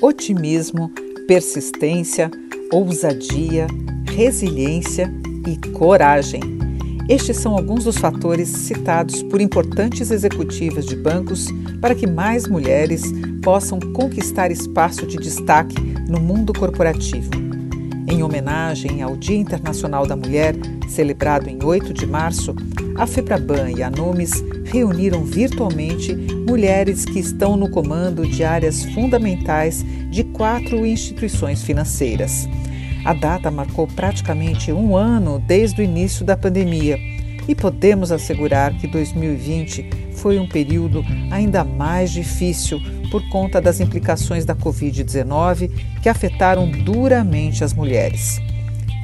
[0.00, 0.90] otimismo,
[1.26, 2.30] persistência,
[2.72, 3.66] ousadia,
[4.06, 5.12] resiliência
[5.46, 6.40] e coragem.
[7.08, 11.46] Estes são alguns dos fatores citados por importantes executivas de bancos
[11.80, 13.02] para que mais mulheres
[13.42, 17.47] possam conquistar espaço de destaque no mundo corporativo.
[18.18, 20.56] Em homenagem ao Dia Internacional da Mulher,
[20.88, 22.52] celebrado em 8 de março,
[22.96, 29.84] a FEBRABAN e a NUMES reuniram virtualmente mulheres que estão no comando de áreas fundamentais
[30.10, 32.48] de quatro instituições financeiras.
[33.04, 36.98] A data marcou praticamente um ano desde o início da pandemia
[37.46, 42.80] e podemos assegurar que 2020 foi um período ainda mais difícil
[43.10, 45.70] por conta das implicações da Covid-19
[46.02, 48.40] que afetaram duramente as mulheres.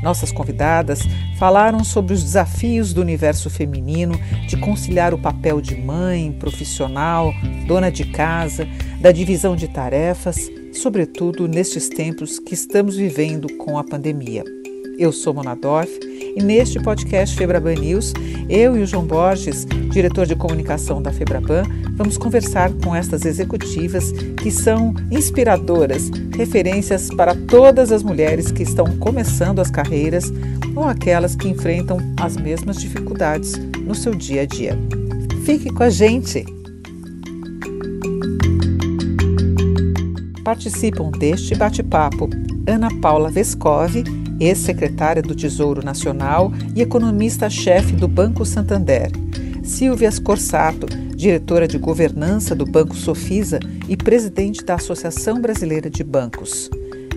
[0.02, 1.00] Nossas convidadas
[1.38, 4.14] falaram sobre os desafios do universo feminino
[4.46, 7.32] de conciliar o papel de mãe, profissional,
[7.66, 8.68] dona de casa,
[9.00, 14.44] da divisão de tarefas, sobretudo nestes tempos que estamos vivendo com a pandemia.
[14.98, 15.90] Eu sou Mona Dorf
[16.36, 18.12] e neste podcast Febraban News,
[18.48, 24.12] eu e o João Borges, diretor de comunicação da Febraban, vamos conversar com estas executivas
[24.42, 30.32] que são inspiradoras, referências para todas as mulheres que estão começando as carreiras
[30.74, 33.56] ou aquelas que enfrentam as mesmas dificuldades
[33.86, 34.76] no seu dia a dia.
[35.44, 36.44] Fique com a gente!
[40.42, 42.28] Participam deste bate-papo
[42.66, 44.04] Ana Paula Vescove,
[44.40, 49.23] ex-secretária do Tesouro Nacional e economista-chefe do Banco Santander.
[49.64, 56.70] Silvia Scorsato, diretora de governança do Banco Sofisa e presidente da Associação Brasileira de Bancos.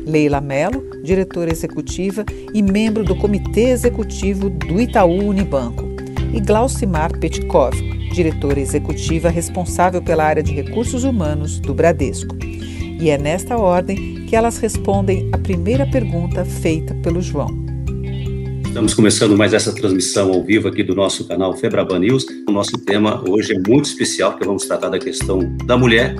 [0.06, 2.23] Leila Mello, diretora executiva
[2.54, 5.84] e membro do Comitê Executivo do Itaú Unibanco.
[6.34, 7.76] E Glaucimar Petkov,
[8.14, 12.34] diretora executiva responsável pela área de recursos humanos do Bradesco.
[13.00, 17.67] E é nesta ordem que elas respondem a primeira pergunta feita pelo João.
[18.77, 22.27] Estamos começando mais essa transmissão ao vivo aqui do nosso canal Febraban News.
[22.48, 26.15] O nosso tema hoje é muito especial, porque vamos tratar da questão da mulher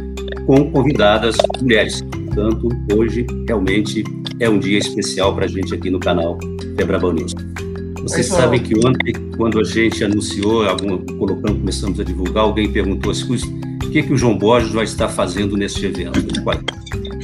[0.48, 2.02] com convidadas mulheres.
[2.02, 4.04] Portanto, hoje realmente
[4.40, 6.40] é um dia especial para a gente aqui no canal
[6.76, 7.36] Febraban News.
[8.02, 13.12] Vocês sabem que ontem, quando a gente anunciou, algum, colocando, começamos a divulgar, alguém perguntou
[13.12, 13.36] assim,
[13.86, 16.20] o que, que o João Borges vai estar fazendo neste evento?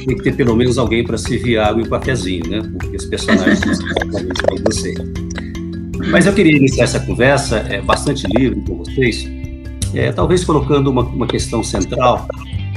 [0.06, 2.62] Tem que ter pelo menos alguém para servir água e um cafezinho, né?
[2.78, 4.94] Porque os personagens são você.
[6.10, 9.26] Mas eu queria iniciar essa conversa é, bastante livre com vocês,
[9.94, 12.26] é, talvez colocando uma, uma questão central,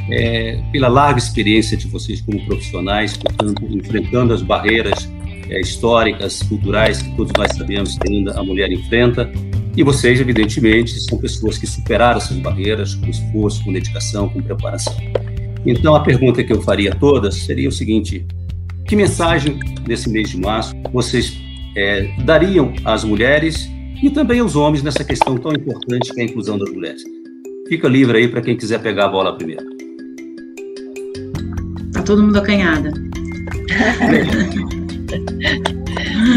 [0.10, 5.10] é, pela larga experiência de vocês como profissionais, portanto, enfrentando as barreiras
[5.50, 9.30] é, históricas, culturais que todos nós sabemos que ainda a mulher enfrenta,
[9.76, 14.96] e vocês, evidentemente, são pessoas que superaram essas barreiras com esforço, com dedicação, com preparação.
[15.66, 18.26] Então, a pergunta que eu faria a todas seria o seguinte:
[18.88, 21.38] que mensagem nesse mês de março vocês
[21.78, 23.70] é, dariam às mulheres
[24.02, 27.04] e também aos homens nessa questão tão importante que é a inclusão das mulheres?
[27.70, 29.64] Fica livre aí para quem quiser pegar a bola primeiro.
[31.94, 32.92] Tá todo mundo acanhada.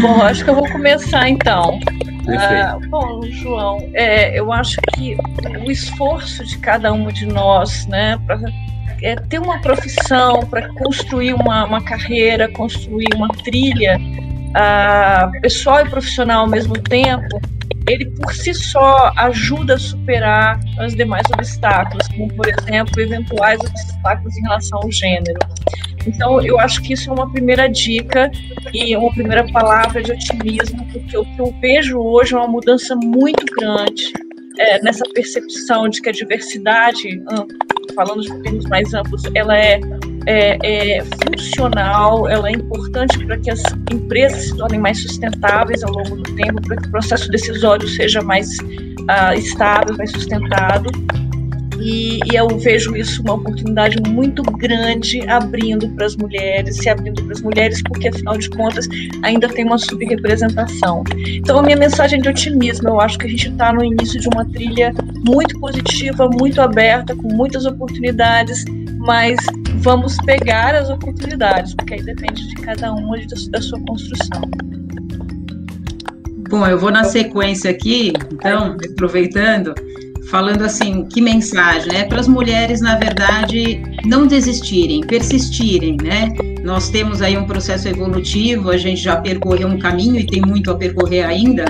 [0.01, 1.79] Bom, acho que eu vou começar então.
[2.37, 5.17] Ah, bom, João, é, eu acho que
[5.65, 8.39] o esforço de cada uma de nós, né, para
[9.01, 13.99] é, ter uma profissão, para construir uma, uma, carreira, construir uma trilha
[14.51, 17.41] uh, pessoal e profissional ao mesmo tempo,
[17.87, 24.37] ele por si só ajuda a superar os demais obstáculos, como por exemplo eventuais obstáculos
[24.37, 25.39] em relação ao gênero.
[26.05, 28.31] Então, eu acho que isso é uma primeira dica
[28.73, 32.95] e uma primeira palavra de otimismo, porque o que eu vejo hoje é uma mudança
[32.95, 34.11] muito grande
[34.57, 37.21] é, nessa percepção de que a diversidade,
[37.95, 39.79] falando de termos mais amplos, ela é,
[40.25, 43.61] é, é funcional, ela é importante para que as
[43.91, 48.21] empresas se tornem mais sustentáveis ao longo do tempo, para que o processo decisório seja
[48.21, 50.89] mais uh, estável, mais sustentado
[51.81, 57.23] e, e, eu vejo isso uma oportunidade muito grande abrindo para as mulheres, se abrindo
[57.23, 58.87] para as mulheres, porque afinal de contas
[59.23, 61.03] ainda tem uma subrepresentação.
[61.27, 64.27] Então a minha mensagem de otimismo, eu acho que a gente está no início de
[64.27, 64.93] uma trilha
[65.25, 68.63] muito positiva, muito aberta, com muitas oportunidades,
[68.99, 69.37] mas
[69.77, 73.11] vamos pegar as oportunidades, porque aí depende de cada um
[73.49, 74.41] da sua construção.
[76.49, 79.73] Bom, eu vou na sequência aqui, então, aproveitando
[80.31, 82.05] falando assim, que mensagem, né?
[82.05, 86.29] Para as mulheres, na verdade, não desistirem, persistirem, né?
[86.63, 90.71] Nós temos aí um processo evolutivo, a gente já percorreu um caminho e tem muito
[90.71, 91.65] a percorrer ainda,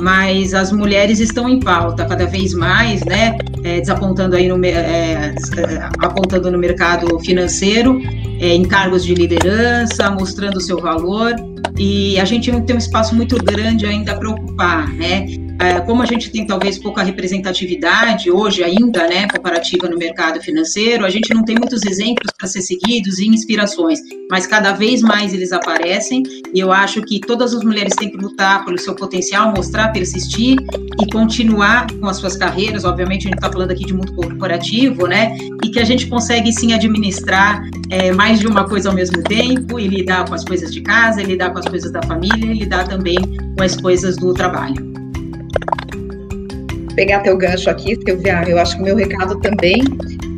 [0.00, 3.36] mas as mulheres estão em pauta cada vez mais, né?
[3.64, 5.34] É, desapontando aí no, é, é,
[5.98, 8.00] apontando no mercado financeiro
[8.38, 11.34] é, em cargos de liderança, mostrando o seu valor,
[11.76, 15.26] e a gente tem um espaço muito grande ainda para ocupar, né?
[15.60, 21.06] É, como a gente tem talvez pouca representatividade hoje ainda, né, comparativa no mercado financeiro,
[21.06, 25.32] a gente não tem muitos exemplos para ser seguidos e inspirações, mas cada vez mais
[25.32, 26.22] eles aparecem
[26.52, 30.56] e eu acho que todas as mulheres têm que lutar pelo seu potencial, mostrar, persistir
[31.00, 32.84] e continuar com as suas carreiras.
[32.84, 36.52] Obviamente a gente está falando aqui de mundo corporativo, né, e que a gente consegue
[36.52, 40.72] sim administrar é, mais de uma coisa ao mesmo tempo e lidar com as coisas
[40.72, 43.16] de casa, e lidar com as coisas da família e lidar também
[43.56, 44.93] com as coisas do trabalho
[46.94, 49.82] pegar teu gancho aqui, Silvia, eu acho que o meu recado também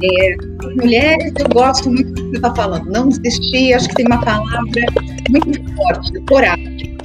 [0.03, 0.37] é
[0.77, 4.21] mulheres, eu gosto muito do que você está falando, não desistir, acho que tem uma
[4.21, 4.83] palavra
[5.31, 6.97] muito forte, coragem.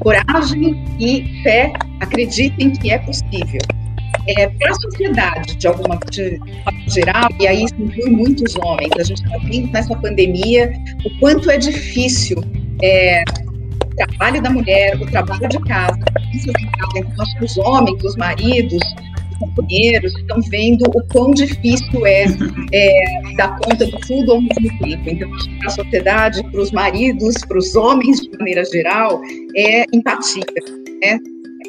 [0.00, 3.60] Coragem e fé, acreditem que é possível.
[4.28, 6.38] É, para a sociedade, de alguma de,
[6.88, 10.72] geral, e aí isso inclui muitos homens, a gente está vendo nessa pandemia
[11.04, 12.36] o quanto é difícil
[12.82, 13.22] é,
[14.06, 15.98] trabalho da mulher, o trabalho de casa,
[16.96, 18.80] então, acho que os homens, os maridos,
[19.32, 22.24] os companheiros estão vendo o quão difícil é,
[22.72, 23.02] é
[23.36, 25.02] dar conta de tudo ao mesmo tempo.
[25.08, 29.20] Então, para a sociedade, para os maridos, para os homens de maneira geral,
[29.56, 30.44] é empatia,
[31.02, 31.18] né?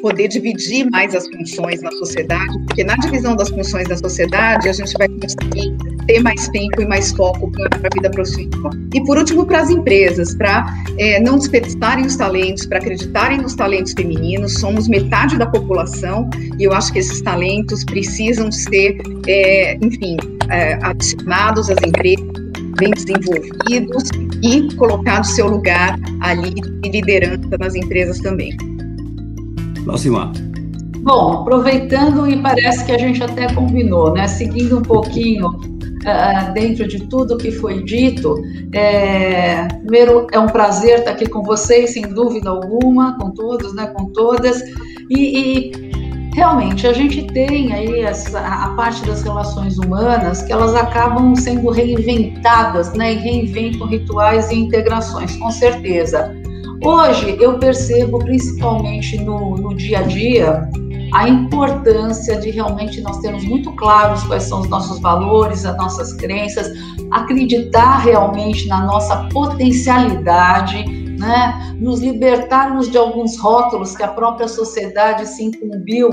[0.00, 4.72] Poder dividir mais as funções na sociedade, porque na divisão das funções da sociedade a
[4.72, 5.76] gente vai conseguir
[6.06, 8.70] ter mais tempo e mais foco para a vida profissional.
[8.92, 10.66] E por último, para as empresas, para
[10.98, 16.64] é, não desperdiçarem os talentos, para acreditarem nos talentos femininos, somos metade da população e
[16.64, 20.16] eu acho que esses talentos precisam ser, é, enfim,
[20.50, 22.44] é, adicionados às empresas
[22.78, 24.10] bem desenvolvidos
[24.42, 28.56] e colocar o seu lugar ali de liderança nas empresas também.
[29.88, 30.32] Alcimar.
[31.04, 34.26] Bom, aproveitando e parece que a gente até combinou, né?
[34.26, 38.34] Seguindo um pouquinho uh, dentro de tudo que foi dito,
[38.72, 43.86] é, primeiro é um prazer estar aqui com vocês, sem dúvida alguma, com todos, né?
[43.88, 44.62] Com todas
[45.10, 45.72] e, e
[46.34, 51.68] realmente a gente tem aí essa, a parte das relações humanas que elas acabam sendo
[51.68, 53.12] reinventadas, né?
[53.12, 56.34] E reinventam rituais e integrações, com certeza.
[56.84, 60.68] Hoje eu percebo, principalmente no, no dia a dia,
[61.14, 66.12] a importância de realmente nós termos muito claros quais são os nossos valores, as nossas
[66.12, 66.70] crenças,
[67.10, 70.84] acreditar realmente na nossa potencialidade,
[71.18, 71.74] né?
[71.80, 76.10] nos libertarmos de alguns rótulos que a própria sociedade se incumbiu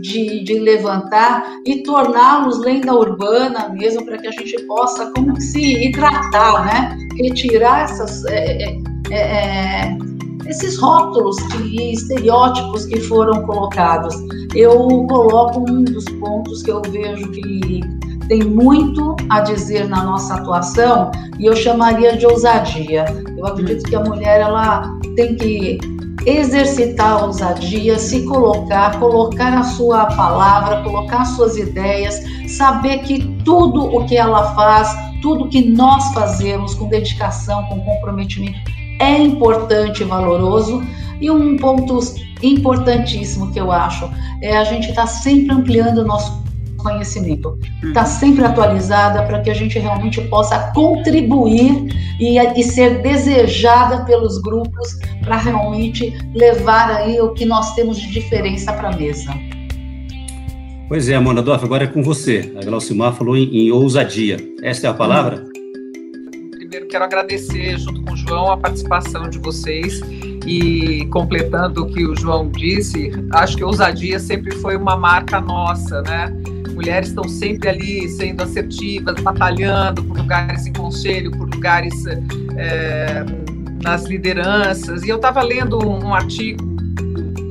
[0.00, 5.84] de, de levantar e torná-los lenda urbana mesmo, para que a gente possa como se
[5.84, 6.96] hidratar, né?
[7.18, 8.24] retirar essas.
[8.26, 8.78] É,
[9.10, 10.13] é, é,
[10.46, 14.14] esses rótulos e estereótipos que foram colocados.
[14.54, 17.80] Eu coloco um dos pontos que eu vejo que
[18.28, 23.04] tem muito a dizer na nossa atuação e eu chamaria de ousadia.
[23.36, 25.78] Eu acredito que a mulher ela tem que
[26.26, 32.18] exercitar a ousadia, se colocar, colocar a sua palavra, colocar as suas ideias,
[32.48, 34.88] saber que tudo o que ela faz,
[35.20, 38.58] tudo que nós fazemos com dedicação, com comprometimento,
[38.98, 40.82] é importante e valoroso.
[41.20, 41.98] E um ponto
[42.42, 44.10] importantíssimo que eu acho
[44.42, 46.44] é a gente estar tá sempre ampliando o nosso
[46.84, 51.88] conhecimento, estar tá sempre atualizada para que a gente realmente possa contribuir
[52.20, 58.10] e, e ser desejada pelos grupos para realmente levar aí o que nós temos de
[58.10, 59.32] diferença para a mesa.
[60.86, 62.52] Pois é, Amanda Dorf, agora é com você.
[62.60, 64.36] A Glaucimar falou em, em ousadia.
[64.62, 65.53] Essa é a palavra?
[66.94, 70.00] Quero agradecer, junto com o João, a participação de vocês.
[70.46, 76.02] E completando o que o João disse, acho que ousadia sempre foi uma marca nossa,
[76.02, 76.32] né?
[76.72, 82.06] Mulheres estão sempre ali sendo assertivas, batalhando por lugares em conselho, por lugares
[82.56, 83.24] é,
[83.82, 85.02] nas lideranças.
[85.02, 86.73] E eu estava lendo um, um artigo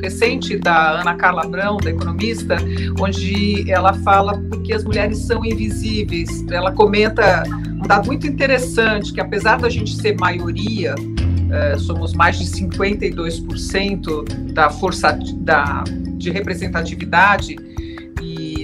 [0.04, 2.58] recente da Ana Carla Brão, da economista,
[3.00, 6.46] onde ela fala que as mulheres são invisíveis.
[6.52, 7.44] Ela comenta
[7.82, 10.94] um dado muito interessante, que apesar da gente ser maioria,
[11.50, 15.86] é, somos mais de 52% da força da,
[16.18, 17.56] de representatividade,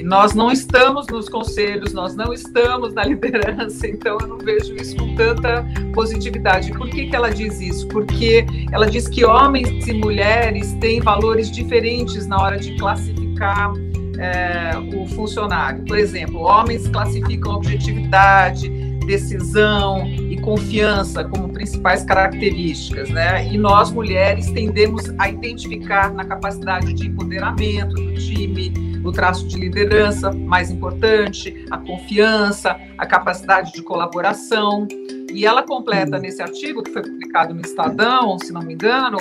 [0.03, 4.95] nós não estamos nos conselhos, nós não estamos na liderança, então eu não vejo isso
[4.95, 6.71] com tanta positividade.
[6.71, 7.87] Por que, que ela diz isso?
[7.87, 13.73] Porque ela diz que homens e mulheres têm valores diferentes na hora de classificar
[14.17, 15.83] é, o funcionário.
[15.85, 18.69] Por exemplo, homens classificam objetividade,
[19.05, 23.47] decisão e confiança como principais características, né?
[23.51, 29.57] E nós mulheres tendemos a identificar na capacidade de empoderamento do time, o traço de
[29.57, 34.87] liderança mais importante, a confiança, a capacidade de colaboração.
[35.31, 36.21] E ela completa uhum.
[36.21, 39.17] nesse artigo, que foi publicado no Estadão, se não me engano,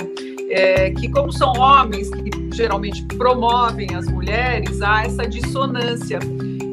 [0.49, 6.19] é, que como são homens que geralmente promovem as mulheres, há essa dissonância.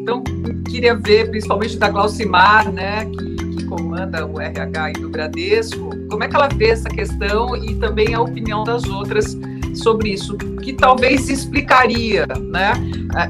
[0.07, 0.23] Então,
[0.71, 6.29] queria ver, principalmente da Glaucimar, né, que, que comanda o RH do Bradesco, como é
[6.29, 9.37] que ela vê essa questão e também a opinião das outras
[9.79, 12.73] sobre isso, que talvez explicaria, né,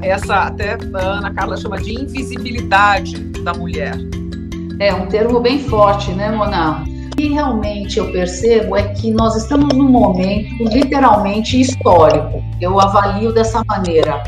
[0.01, 3.95] essa, até a Ana Carla chama de invisibilidade da mulher.
[4.79, 6.83] É um termo bem forte, né, Mona?
[7.15, 12.43] Que realmente eu percebo é que nós estamos num momento literalmente histórico.
[12.61, 14.21] Eu avalio dessa maneira.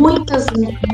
[0.00, 0.46] Muitas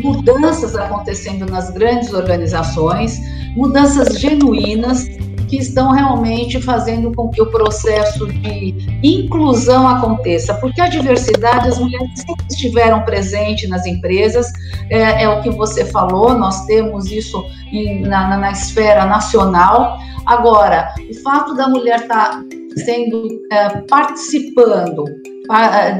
[0.02, 3.18] mudanças acontecendo nas grandes organizações,
[3.54, 5.06] mudanças genuínas
[5.48, 11.78] que estão realmente fazendo com que o processo de inclusão aconteça, porque a diversidade, as
[11.78, 14.52] mulheres sempre estiveram presentes nas empresas,
[14.90, 19.98] é, é o que você falou, nós temos isso em, na, na, esfera nacional.
[20.26, 22.44] Agora, o fato da mulher estar tá
[22.84, 25.04] sendo é, participando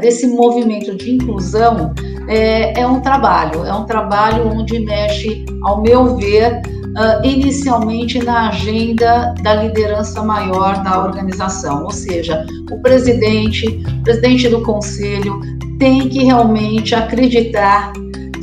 [0.00, 1.94] desse movimento de inclusão
[2.28, 6.60] é, é, um trabalho, é um trabalho onde mexe, ao meu ver,
[6.96, 14.62] uh, inicialmente na agenda da liderança maior da organização, ou seja, o presidente, presidente do
[14.62, 15.40] conselho
[15.78, 17.92] tem que realmente acreditar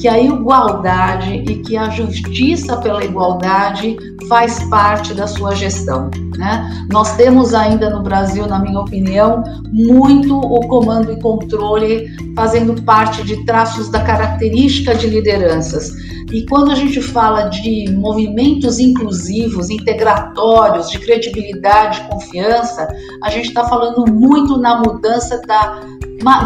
[0.06, 3.98] que a igualdade e que a justiça pela igualdade
[4.30, 6.12] faz parte da sua gestão.
[6.38, 6.86] Né?
[6.92, 9.44] Nós temos ainda no Brasil, na minha opinião,
[9.74, 15.92] muito o comando e controle fazendo parte de traços da característica de lideranças.
[16.32, 22.88] E quando a gente fala de movimentos inclusivos, integratórios, de credibilidade, confiança,
[23.24, 25.80] a gente está falando muito na mudança da,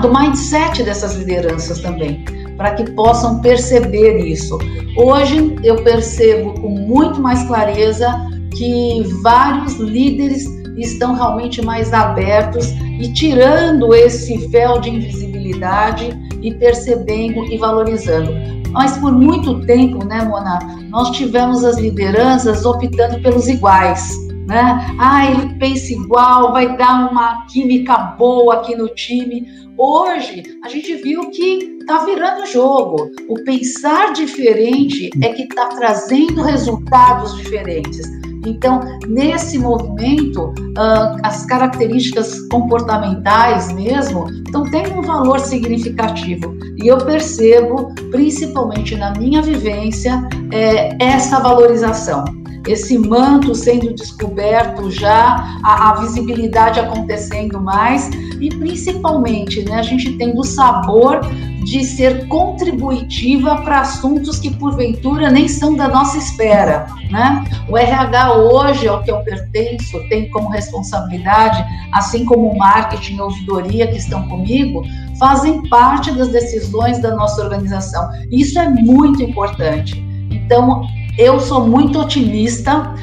[0.01, 2.23] do mindset dessas lideranças também
[2.59, 4.57] para que possam perceber isso.
[4.97, 8.13] Hoje eu percebo com muito mais clareza
[8.53, 10.45] que vários líderes
[10.77, 12.67] estão realmente mais abertos
[12.99, 16.09] e tirando esse véu de invisibilidade
[16.41, 18.33] e percebendo e valorizando.
[18.71, 24.13] Mas por muito tempo, né, Mona, nós tivemos as lideranças optando pelos iguais.
[24.45, 24.95] Né?
[24.99, 29.47] Ah, ele pensa igual, vai dar uma química boa aqui no time.
[29.77, 33.11] Hoje, a gente viu que está virando jogo.
[33.27, 38.07] O pensar diferente é que está trazendo resultados diferentes.
[38.45, 46.55] Então, nesse movimento, uh, as características comportamentais mesmo estão tendo um valor significativo.
[46.77, 52.23] E eu percebo, principalmente na minha vivência, é, essa valorização
[52.67, 60.13] esse manto sendo descoberto já, a, a, visibilidade acontecendo mais e principalmente né, a gente
[60.17, 61.21] tendo o sabor
[61.63, 66.87] de ser contributiva para assuntos que porventura nem são da nossa esfera.
[67.11, 67.45] Né?
[67.67, 73.21] O RH hoje, ao que eu pertenço, tem como responsabilidade, assim como o marketing e
[73.21, 74.83] ouvidoria que estão comigo,
[75.19, 78.09] fazem parte das decisões da nossa organização.
[78.31, 80.03] Isso é muito importante.
[80.31, 80.83] Então,
[81.19, 82.95] eu sou muito otimista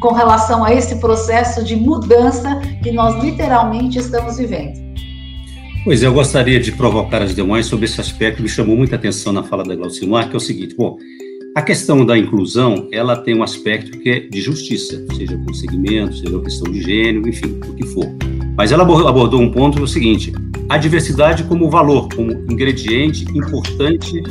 [0.00, 4.86] com relação a esse processo de mudança que nós literalmente estamos vivendo.
[5.84, 8.94] Pois é, eu gostaria de provocar as demais sobre esse aspecto que me chamou muita
[8.94, 10.96] atenção na fala da Glaucimar, que é o seguinte, bom,
[11.56, 16.16] a questão da inclusão, ela tem um aspecto que é de justiça, seja com segmento,
[16.16, 18.06] seja questão de gênero, enfim, o que for.
[18.56, 20.32] Mas ela abordou um ponto é o seguinte,
[20.68, 24.22] a diversidade como valor, como ingrediente importante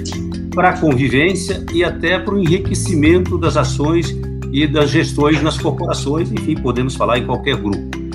[0.53, 4.15] para a convivência e até para o enriquecimento das ações
[4.51, 8.05] e das gestões nas corporações, enfim, podemos falar em qualquer grupo.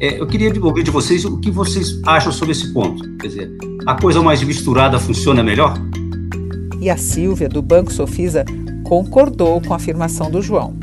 [0.00, 3.02] É, eu queria ouvir de vocês o que vocês acham sobre esse ponto.
[3.18, 3.50] Quer dizer,
[3.86, 5.74] a coisa mais misturada funciona melhor?
[6.80, 8.44] E a Silvia, do Banco Sofisa,
[8.82, 10.76] concordou com a afirmação do João.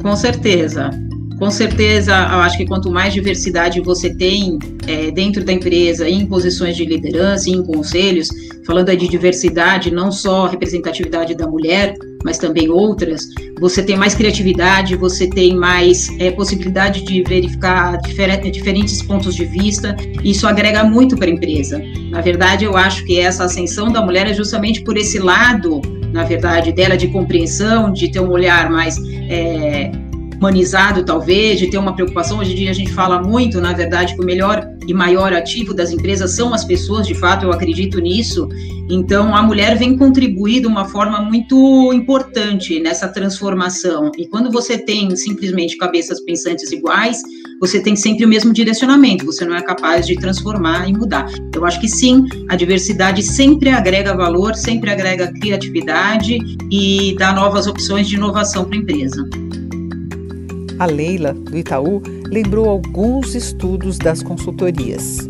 [0.00, 0.90] Com certeza.
[1.38, 6.26] Com certeza, eu acho que quanto mais diversidade você tem é, dentro da empresa, em
[6.26, 8.28] posições de liderança, em conselhos,
[8.66, 13.28] falando de diversidade, não só representatividade da mulher, mas também outras,
[13.60, 19.96] você tem mais criatividade, você tem mais é, possibilidade de verificar diferentes pontos de vista,
[20.24, 21.80] isso agrega muito para a empresa.
[22.10, 25.80] Na verdade, eu acho que essa ascensão da mulher é justamente por esse lado,
[26.12, 28.96] na verdade, dela de compreensão, de ter um olhar mais.
[29.30, 29.92] É,
[30.38, 32.38] humanizado, talvez, de ter uma preocupação.
[32.38, 35.74] Hoje em dia a gente fala muito, na verdade, que o melhor e maior ativo
[35.74, 38.48] das empresas são as pessoas, de fato, eu acredito nisso.
[38.88, 44.10] Então, a mulher vem contribuir de uma forma muito importante nessa transformação.
[44.16, 47.20] E quando você tem simplesmente cabeças pensantes iguais,
[47.60, 51.26] você tem sempre o mesmo direcionamento, você não é capaz de transformar e mudar.
[51.54, 56.38] Eu acho que sim, a diversidade sempre agrega valor, sempre agrega criatividade
[56.70, 59.28] e dá novas opções de inovação para a empresa.
[60.78, 65.28] A Leila, do Itaú, lembrou alguns estudos das consultorias.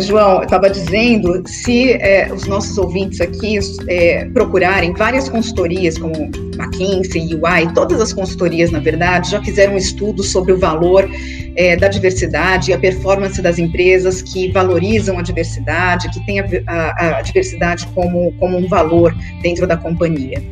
[0.00, 6.30] João, eu estava dizendo, se é, os nossos ouvintes aqui é, procurarem várias consultorias, como
[6.54, 11.08] McKinsey, UI, todas as consultorias, na verdade, já fizeram um estudo sobre o valor
[11.56, 16.46] é, da diversidade e a performance das empresas que valorizam a diversidade, que têm a,
[16.66, 20.42] a, a diversidade como, como um valor dentro da companhia.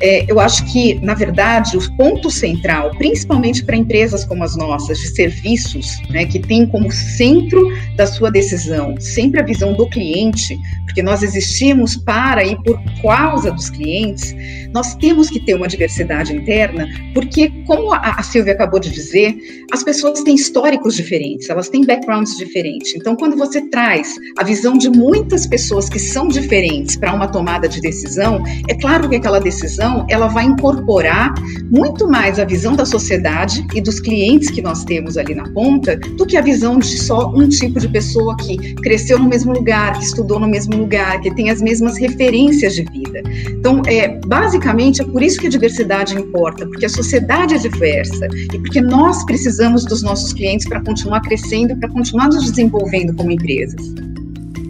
[0.00, 4.98] É, eu acho que, na verdade, o ponto central, principalmente para empresas como as nossas,
[4.98, 7.60] de serviços, né, que tem como centro
[7.96, 13.50] da sua decisão sempre a visão do cliente, porque nós existimos para e por causa
[13.50, 14.34] dos clientes,
[14.72, 19.36] nós temos que ter uma diversidade interna, porque, como a, a Silvia acabou de dizer,
[19.72, 22.94] as pessoas têm históricos diferentes, elas têm backgrounds diferentes.
[22.94, 27.68] Então, quando você traz a visão de muitas pessoas que são diferentes para uma tomada
[27.68, 31.32] de decisão, é claro que aquela decisão ela vai incorporar
[31.70, 35.96] muito mais a visão da sociedade e dos clientes que nós temos ali na ponta
[35.96, 39.98] do que a visão de só um tipo de pessoa que cresceu no mesmo lugar,
[39.98, 43.22] que estudou no mesmo lugar, que tem as mesmas referências de vida.
[43.50, 48.28] Então, é, basicamente, é por isso que a diversidade importa, porque a sociedade é diversa
[48.52, 53.30] e porque nós precisamos dos nossos clientes para continuar crescendo, para continuar nos desenvolvendo como
[53.30, 53.94] empresas.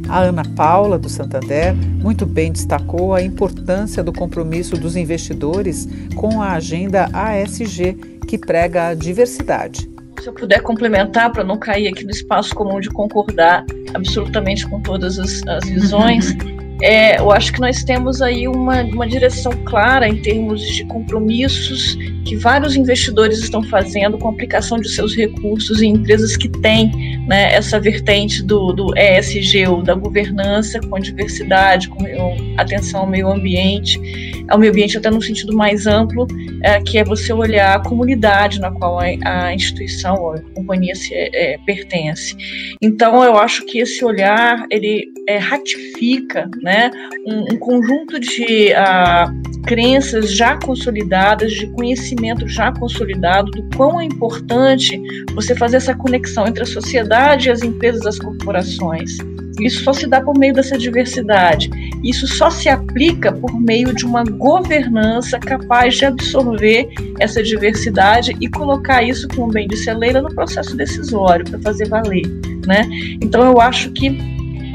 [0.09, 6.41] A Ana Paula, do Santander, muito bem destacou a importância do compromisso dos investidores com
[6.41, 7.95] a agenda ASG,
[8.27, 12.79] que prega a diversidade se eu puder complementar para não cair aqui no espaço comum
[12.79, 16.37] de concordar absolutamente com todas as, as visões,
[16.83, 21.97] é, eu acho que nós temos aí uma, uma direção clara em termos de compromissos
[22.25, 27.10] que vários investidores estão fazendo com a aplicação de seus recursos em empresas que têm
[27.31, 32.05] né, essa vertente do, do ESG, ou da governança, com diversidade, com
[32.57, 34.01] atenção ao meio ambiente,
[34.49, 36.27] ao meio ambiente até no sentido mais amplo,
[36.65, 40.93] é, que é você olhar a comunidade na qual a, a instituição ou a companhia
[40.97, 42.35] se, é, pertence.
[42.83, 46.91] Então, eu acho que esse olhar, ele é, ratifica né,
[47.25, 54.05] um, um conjunto de uh, crenças já consolidadas, de conhecimento já consolidado, do quão é
[54.05, 55.01] importante
[55.35, 59.19] você fazer essa conexão entre a sociedade as empresas, as corporações.
[59.61, 61.71] Isso só se dá por meio dessa diversidade.
[62.03, 68.49] Isso só se aplica por meio de uma governança capaz de absorver essa diversidade e
[68.49, 72.27] colocar isso, como bem disse a Leila, no processo decisório, para fazer valer.
[72.67, 72.89] Né?
[73.21, 74.19] Então, eu acho que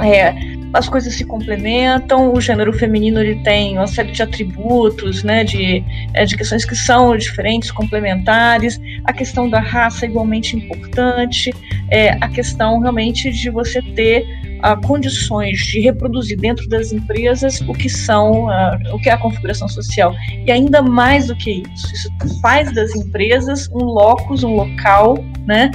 [0.03, 5.43] é, as coisas se complementam, o gênero feminino ele tem uma série de atributos, né,
[5.43, 5.83] de,
[6.13, 11.53] é, de questões que são diferentes, complementares, a questão da raça é igualmente importante,
[11.89, 14.27] é, a questão realmente de você ter
[14.65, 18.47] uh, condições de reproduzir dentro das empresas o que são,
[18.91, 20.13] o que é a configuração social.
[20.45, 25.69] E ainda mais do que isso, isso faz das empresas um locus, um local, né,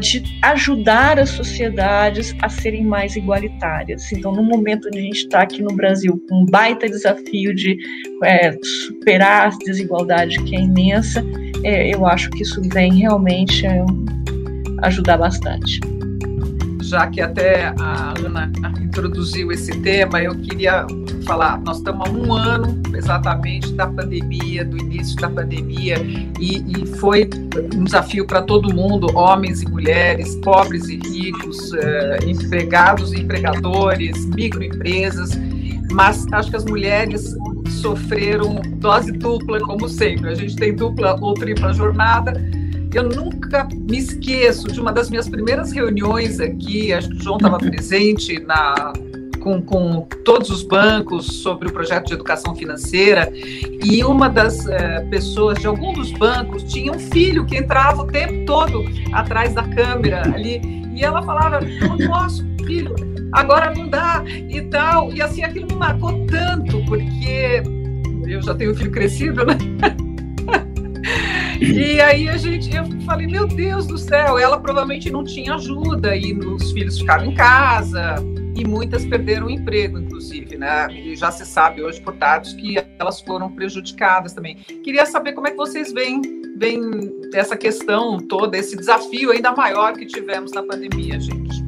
[0.00, 4.10] de ajudar as sociedades a serem mais igualitárias.
[4.12, 7.76] Então, no momento onde a gente está aqui no Brasil com um baita desafio de
[8.22, 8.52] é,
[8.88, 11.24] superar a desigualdade que é imensa,
[11.64, 13.84] é, eu acho que isso vem realmente é,
[14.82, 15.80] ajudar bastante
[16.88, 20.86] já que até a Ana introduziu esse tema, eu queria
[21.24, 25.96] falar, nós estamos há um ano exatamente da pandemia, do início da pandemia,
[26.40, 27.28] e, e foi
[27.74, 34.24] um desafio para todo mundo, homens e mulheres, pobres e ricos, eh, empregados e empregadores,
[34.26, 35.38] microempresas,
[35.92, 37.34] mas acho que as mulheres
[37.82, 40.30] sofreram dose dupla, como sempre.
[40.30, 42.32] A gente tem dupla ou tripla jornada,
[42.92, 47.36] eu nunca me esqueço de uma das minhas primeiras reuniões aqui, acho que o João
[47.36, 48.92] estava presente na,
[49.40, 53.30] com, com, todos os bancos sobre o projeto de educação financeira
[53.84, 58.06] e uma das é, pessoas de algum dos bancos tinha um filho que entrava o
[58.06, 60.60] tempo todo atrás da câmera ali
[60.94, 62.94] e ela falava, eu não posso, filho,
[63.32, 65.12] agora não dá e tal.
[65.12, 67.62] E assim, aquilo me marcou tanto, porque
[68.26, 69.56] eu já tenho um filho crescido, né?
[71.60, 76.16] E aí a gente, eu falei, meu Deus do céu, ela provavelmente não tinha ajuda
[76.16, 78.14] e os filhos ficaram em casa
[78.56, 80.86] e muitas perderam o emprego, inclusive, né?
[80.90, 84.56] E já se sabe hoje por dados que elas foram prejudicadas também.
[84.82, 86.22] Queria saber como é que vocês veem
[86.56, 86.80] vem
[87.34, 91.64] essa questão toda, esse desafio ainda maior que tivemos na pandemia, gente?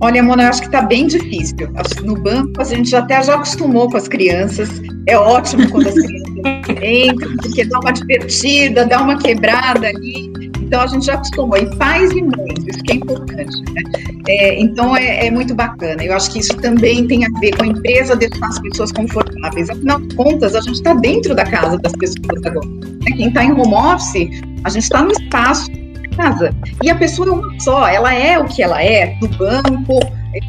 [0.00, 1.56] Olha, Mona, eu acho que está bem difícil.
[2.04, 4.68] No banco a gente até já acostumou com as crianças.
[5.08, 10.32] É ótimo quando as crianças entram, porque dá uma divertida, dá uma quebrada ali.
[10.60, 11.56] Então a gente já acostumou.
[11.56, 13.72] E pais e mães, isso que é importante.
[13.72, 13.82] Né?
[14.28, 16.02] É, então é, é, muito bacana.
[16.02, 19.70] Eu acho que isso também tem a ver com a empresa deixar as pessoas confortáveis.
[19.70, 22.66] Afinal de contas, a gente está dentro da casa das pessoas agora.
[22.66, 23.16] Né?
[23.16, 25.70] Quem está em home office, a gente está no espaço
[26.14, 26.54] casa.
[26.82, 29.98] E a pessoa é uma só, ela é o que ela é, no banco,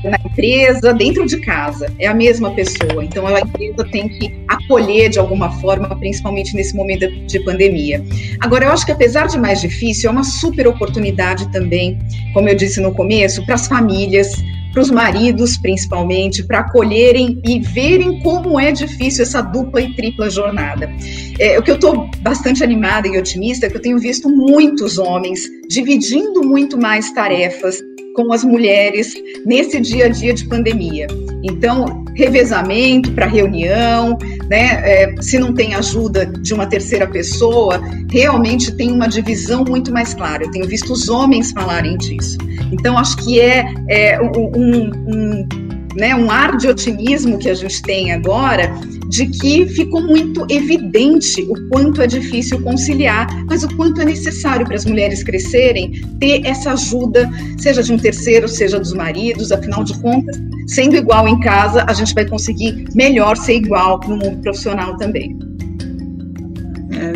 [0.04, 1.91] na empresa, dentro de casa.
[2.00, 3.04] É a mesma pessoa.
[3.04, 8.04] Então, a empresa tem que acolher de alguma forma, principalmente nesse momento de pandemia.
[8.39, 12.00] Agora, eu acho que apesar de mais difícil, é uma super oportunidade também,
[12.34, 14.32] como eu disse no começo, para as famílias,
[14.76, 20.30] para os maridos, principalmente, para acolherem e verem como é difícil essa dupla e tripla
[20.30, 20.91] jornada.
[21.39, 24.98] É, o que eu estou bastante animada e otimista é que eu tenho visto muitos
[24.98, 27.82] homens dividindo muito mais tarefas
[28.15, 29.13] com as mulheres
[29.45, 31.08] nesse dia a dia de pandemia.
[31.43, 34.17] Então, revezamento para reunião,
[34.49, 34.82] né?
[34.84, 40.13] É, se não tem ajuda de uma terceira pessoa, realmente tem uma divisão muito mais
[40.13, 40.43] clara.
[40.43, 42.38] Eu tenho visto os homens falarem disso.
[42.71, 45.47] Então, acho que é, é um, um,
[45.95, 48.73] né, um ar de otimismo que a gente tem agora
[49.10, 54.65] de que ficou muito evidente o quanto é difícil conciliar, mas o quanto é necessário
[54.65, 59.84] para as mulheres crescerem ter essa ajuda, seja de um terceiro, seja dos maridos, afinal
[59.84, 60.38] de contas,
[60.68, 65.38] sendo igual em casa, a gente vai conseguir melhor ser igual no mundo profissional também.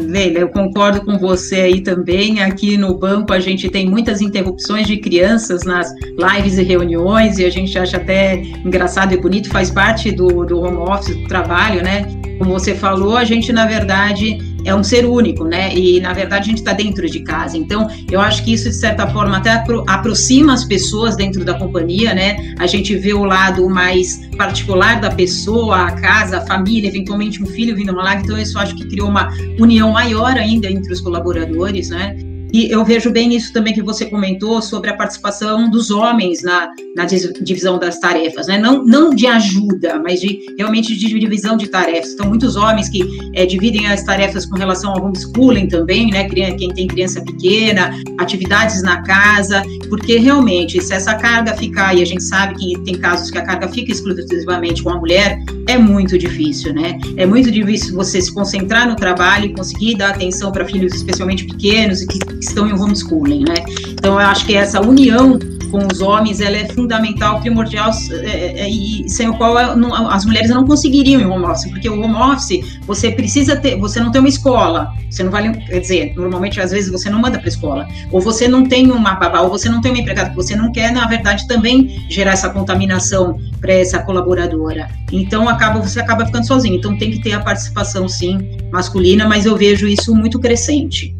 [0.01, 2.41] Leila, eu concordo com você aí também.
[2.41, 7.45] Aqui no banco a gente tem muitas interrupções de crianças nas lives e reuniões, e
[7.45, 11.83] a gente acha até engraçado e bonito, faz parte do, do home office, do trabalho,
[11.83, 12.05] né?
[12.37, 14.37] Como você falou, a gente, na verdade,
[14.69, 15.73] é um ser único, né?
[15.75, 17.57] E na verdade a gente está dentro de casa.
[17.57, 21.55] Então, eu acho que isso de certa forma até apro aproxima as pessoas dentro da
[21.55, 22.53] companhia, né?
[22.59, 27.45] A gente vê o lado mais particular da pessoa, a casa, a família, eventualmente um
[27.45, 28.23] filho vindo uma live.
[28.23, 32.28] Então, isso acho que criou uma união maior ainda entre os colaboradores, né?
[32.51, 36.69] E eu vejo bem isso também que você comentou sobre a participação dos homens na,
[36.95, 38.57] na divisão das tarefas, né?
[38.57, 42.13] Não, não de ajuda, mas de realmente de divisão de tarefas.
[42.13, 46.27] Então, muitos homens que é, dividem as tarefas com relação ao homeschooling também, né?
[46.27, 52.05] Quem tem criança pequena, atividades na casa, porque realmente, se essa carga ficar, e a
[52.05, 56.17] gente sabe que tem casos que a carga fica exclusivamente com a mulher, é muito
[56.17, 56.99] difícil, né?
[57.15, 61.45] É muito difícil você se concentrar no trabalho e conseguir dar atenção para filhos especialmente
[61.45, 63.63] pequenos e que estão em homeschooling, né?
[63.87, 65.37] Então, eu acho que essa união
[65.69, 70.49] com os homens, ela é fundamental, primordial, é, é, e sem o qual as mulheres
[70.49, 74.19] não conseguiriam em home office, porque o home office, você precisa ter, você não tem
[74.19, 77.87] uma escola, você não vai, quer dizer, normalmente, às vezes, você não manda para escola,
[78.11, 80.91] ou você não tem uma babá, ou você não tem uma empregada, você não quer,
[80.91, 84.87] na verdade, também gerar essa contaminação para essa colaboradora.
[85.11, 86.75] Então, acaba, você acaba ficando sozinho.
[86.75, 91.18] Então, tem que ter a participação, sim, masculina, mas eu vejo isso muito crescente.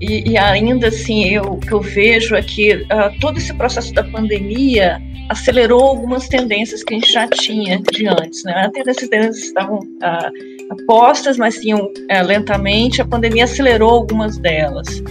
[0.00, 4.04] E, e, ainda assim, eu, que eu vejo é que uh, todo esse processo da
[4.04, 8.44] pandemia acelerou algumas tendências que a gente já tinha de antes.
[8.44, 8.52] Né?
[8.52, 13.00] Até essas tendências estavam uh, apostas, mas tinham uh, lentamente.
[13.00, 15.02] A pandemia acelerou algumas delas.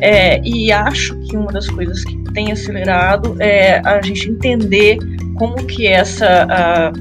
[0.00, 4.98] É, e acho que uma das coisas que tem acelerado é a gente entender
[5.34, 6.92] como que essa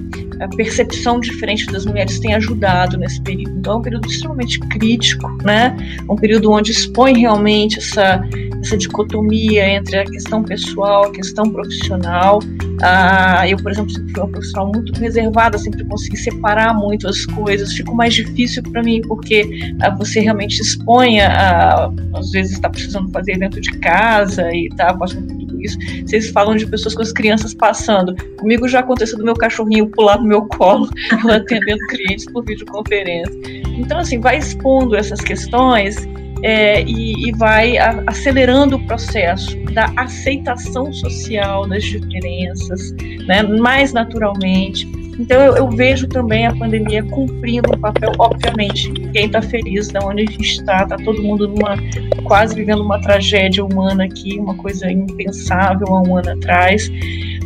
[0.43, 3.57] a percepção diferente das mulheres tem ajudado nesse período.
[3.57, 5.75] Então, é um período extremamente crítico, né?
[6.09, 8.21] Um período onde expõe realmente essa,
[8.61, 12.39] essa dicotomia entre a questão pessoal, a questão profissional.
[12.81, 17.25] Ah, eu, por exemplo, sempre fui uma profissional muito reservada, sempre consegui separar muito as
[17.25, 17.73] coisas.
[17.73, 23.09] Ficou mais difícil para mim porque ah, você realmente expõe a, às vezes está precisando
[23.11, 25.77] fazer dentro de casa e tá passando isso.
[26.05, 28.15] Vocês falam de pessoas com as crianças passando.
[28.37, 30.89] Comigo já aconteceu do meu cachorrinho pular no meu colo,
[31.23, 33.33] eu atendendo clientes por videoconferência.
[33.77, 35.95] Então, assim, vai expondo essas questões
[36.43, 42.91] é, e, e, vai a, acelerando o processo da aceitação social das diferenças,
[43.25, 49.27] né, mais naturalmente então eu, eu, vejo também a pandemia cumprindo um papel, obviamente, ninguém
[49.27, 51.77] está feliz de onde a gente está, está todo mundo numa
[52.23, 56.89] quase vivendo uma tragédia humana aqui, uma coisa impensável há um ano atrás.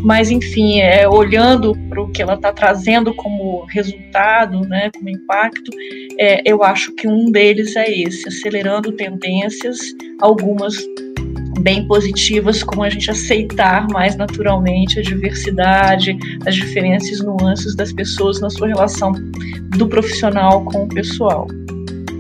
[0.04, 5.72] Mas enfim, é, olhando para o que ela está trazendo como resultado, né, como impacto,
[6.20, 9.80] é, eu acho que um deles é esse, acelerando tendências,
[10.22, 10.78] algumas
[11.60, 18.40] bem positivas, como a gente aceitar mais naturalmente a diversidade, as diferenças, nuances das pessoas
[18.40, 19.14] na sua relação
[19.78, 21.48] do profissional com o pessoal.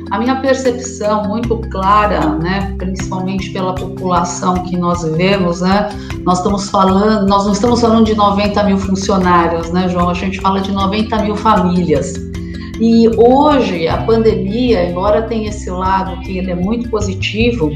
[0.10, 5.89] a minha percepção muito clara, né, principalmente pela população que nós vivemos, né,
[6.23, 10.10] nós estamos falando, nós não estamos falando de 90 mil funcionários, né, João?
[10.10, 12.13] A gente fala de 90 mil famílias.
[12.80, 17.71] E hoje a pandemia, embora tenha esse lado que ele é muito positivo,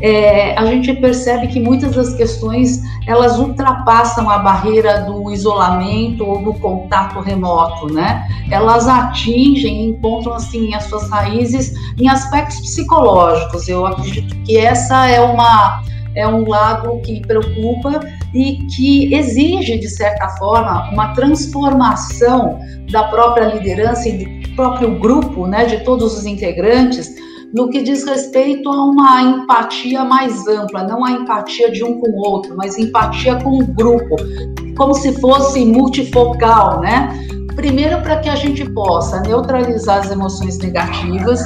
[0.00, 6.42] é, a gente percebe que muitas das questões elas ultrapassam a barreira do isolamento ou
[6.42, 8.26] do contato remoto, né?
[8.50, 13.68] Elas atingem, encontram assim as suas raízes em aspectos psicológicos.
[13.68, 15.82] Eu acredito que essa é uma
[16.14, 18.00] é um lado que preocupa
[18.34, 22.58] e que exige, de certa forma, uma transformação
[22.90, 27.14] da própria liderança e do próprio grupo, né, de todos os integrantes,
[27.54, 32.10] no que diz respeito a uma empatia mais ampla, não a empatia de um com
[32.10, 34.16] o outro, mas empatia com o grupo,
[34.76, 37.08] como se fosse multifocal, né?
[37.56, 41.40] Primeiro, para que a gente possa neutralizar as emoções negativas,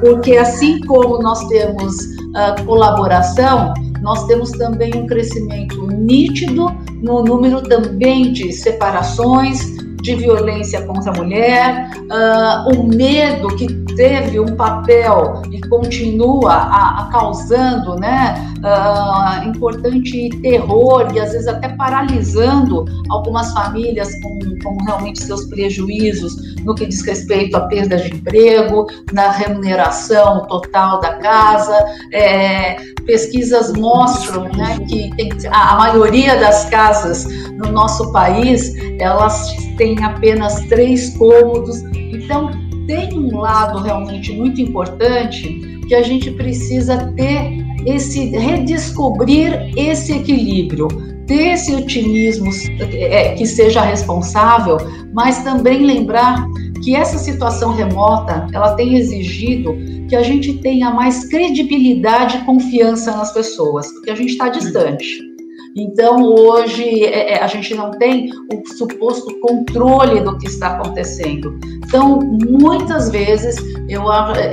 [0.00, 3.72] porque assim como nós temos uh, colaboração,
[4.02, 6.66] nós temos também um crescimento nítido
[7.02, 14.38] no número também de separações, de violência contra a mulher, uh, o medo que teve
[14.38, 21.70] um papel e continua a, a causando né, uh, importante terror e às vezes até
[21.70, 28.14] paralisando algumas famílias com, com realmente seus prejuízos no que diz respeito à perda de
[28.14, 31.76] emprego, na remuneração total da casa.
[32.12, 39.54] É, pesquisas mostram né, que tem, a, a maioria das casas no nosso país elas
[39.76, 41.82] têm apenas três cômodos.
[41.94, 42.50] Então,
[42.86, 45.48] tem um lado realmente muito importante
[45.86, 50.88] que a gente precisa ter esse redescobrir esse equilíbrio,
[51.26, 54.78] ter esse otimismo é, que seja responsável,
[55.12, 56.44] mas também lembrar
[56.82, 59.74] que essa situação remota ela tem exigido
[60.08, 65.25] que a gente tenha mais credibilidade e confiança nas pessoas, porque a gente está distante.
[65.76, 71.58] Então, hoje, é, é, a gente não tem o suposto controle do que está acontecendo.
[71.86, 74.04] Então, muitas vezes, eu,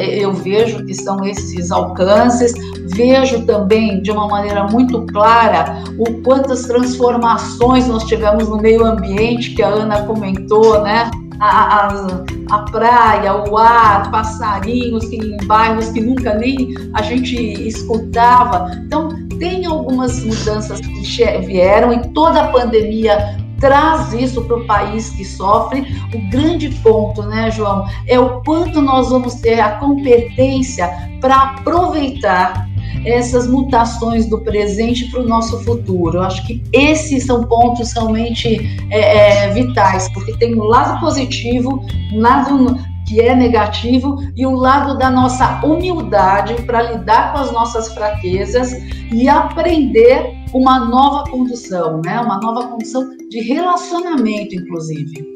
[0.01, 2.53] eu vejo que são esses alcances,
[2.93, 9.55] vejo também de uma maneira muito clara o quantas transformações nós tivemos no meio ambiente,
[9.55, 11.09] que a Ana comentou, né?
[11.39, 17.35] A, a, a, praia, o ar, passarinhos que, em bairros que nunca nem a gente
[17.67, 18.71] escutava.
[18.85, 21.01] Então, tem algumas mudanças que
[21.39, 25.85] vieram e toda a pandemia traz isso para o país que sofre.
[26.13, 30.89] O grande ponto, né, João, é o quanto nós vamos ter a competência
[31.21, 32.67] para aproveitar
[33.05, 36.17] essas mutações do presente para o nosso futuro.
[36.17, 41.83] Eu acho que esses são pontos realmente é, é, vitais, porque tem um lado positivo,
[42.11, 47.51] um lado que é negativo e o lado da nossa humildade para lidar com as
[47.51, 48.71] nossas fraquezas
[49.11, 52.19] e aprender uma nova condução, né?
[52.19, 55.33] Uma nova condução de relacionamento, inclusive.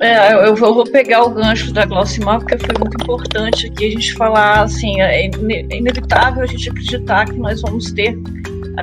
[0.00, 4.14] É, eu vou pegar o gancho da Glaucimar, porque foi muito importante aqui a gente
[4.14, 8.16] falar, assim, é, é inevitável a gente acreditar que nós vamos ter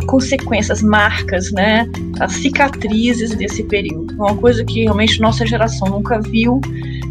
[0.07, 4.13] consequências, marcas, né, as cicatrizes desse período.
[4.15, 6.59] Uma coisa que realmente nossa geração nunca viu.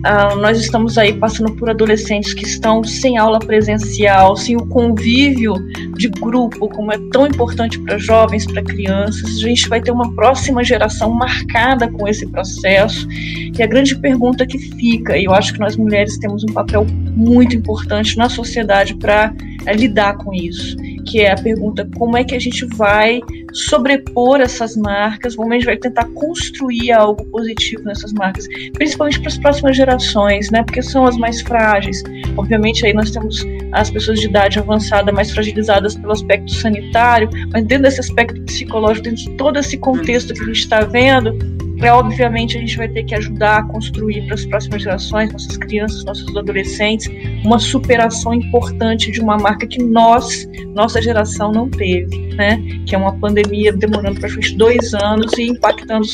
[0.04, 5.54] Uh, nós estamos aí passando por adolescentes que estão sem aula presencial, sem o convívio
[5.96, 9.38] de grupo, como é tão importante para jovens, para crianças.
[9.38, 13.08] A gente vai ter uma próxima geração marcada com esse processo.
[13.10, 16.86] E a grande pergunta que fica, e eu acho que nós mulheres temos um papel
[17.16, 19.32] muito importante na sociedade para
[19.66, 23.20] uh, lidar com isso que é a pergunta como é que a gente vai
[23.52, 29.28] sobrepor essas marcas, como a gente vai tentar construir algo positivo nessas marcas, principalmente para
[29.28, 30.62] as próximas gerações, né?
[30.62, 32.02] Porque são as mais frágeis.
[32.36, 37.64] Obviamente aí nós temos as pessoas de idade avançada mais fragilizadas pelo aspecto sanitário, mas
[37.64, 41.36] dentro desse aspecto psicológico, dentro de todo esse contexto que a gente está vendo,
[41.82, 45.56] é, obviamente a gente vai ter que ajudar a construir para as próximas gerações, nossas
[45.56, 47.08] crianças, nossos adolescentes,
[47.44, 52.62] uma superação importante de uma marca que nós, nossa geração, não teve, né?
[52.86, 56.06] Que é uma pandemia demorando praticamente dois anos e impactando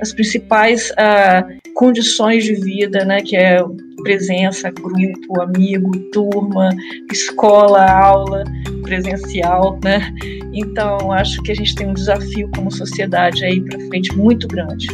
[0.00, 3.20] as principais uh, condições de vida, né?
[3.20, 3.62] Que é
[4.02, 6.70] presença, grupo, amigo, turma,
[7.10, 8.44] escola, aula
[8.82, 10.12] presencial, né?
[10.52, 14.86] Então, acho que a gente tem um desafio como sociedade aí para frente muito grande.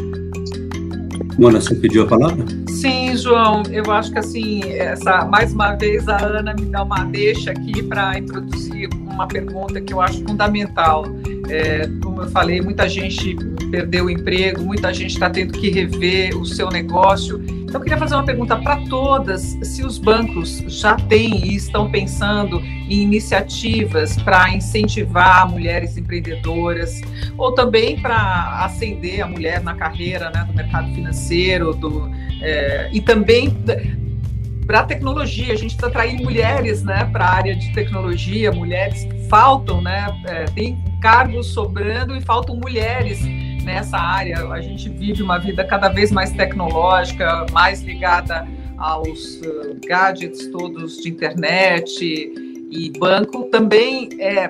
[1.38, 2.44] Mona, você pediu a palavra?
[2.68, 7.04] Sim, João, eu acho que assim, essa, mais uma vez a Ana me dá uma
[7.04, 11.04] deixa aqui para introduzir uma pergunta que eu acho fundamental.
[11.48, 13.36] É, como eu falei, muita gente
[13.72, 17.96] perdeu o emprego, muita gente está tendo que rever o seu negócio Então, eu queria
[17.96, 24.14] fazer uma pergunta para todas: se os bancos já têm e estão pensando em iniciativas
[24.16, 27.00] para incentivar mulheres empreendedoras,
[27.38, 32.10] ou também para ascender a mulher na carreira né, do mercado financeiro, do,
[32.42, 33.56] é, e também
[34.66, 35.54] para a tecnologia.
[35.54, 40.14] A gente está atraindo mulheres né, para a área de tecnologia, mulheres que faltam, né,
[40.26, 43.26] é, tem cargos sobrando e faltam mulheres
[43.62, 44.46] nessa área.
[44.48, 48.46] A gente vive uma vida cada vez mais tecnológica, mais ligada
[48.76, 52.32] aos uh, gadgets todos de internet
[52.70, 54.48] e banco também é,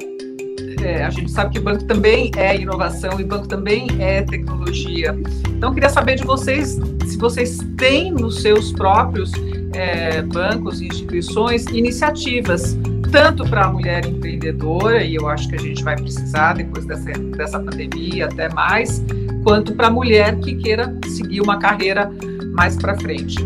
[0.83, 5.17] é, a gente sabe que banco também é inovação e banco também é tecnologia.
[5.49, 9.31] Então, queria saber de vocês se vocês têm nos seus próprios
[9.75, 12.77] é, bancos e instituições iniciativas,
[13.13, 17.13] tanto para a mulher empreendedora, e eu acho que a gente vai precisar depois dessa,
[17.13, 19.05] dessa pandemia até mais,
[19.45, 22.11] quanto para a mulher que queira seguir uma carreira
[22.55, 23.37] mais para frente.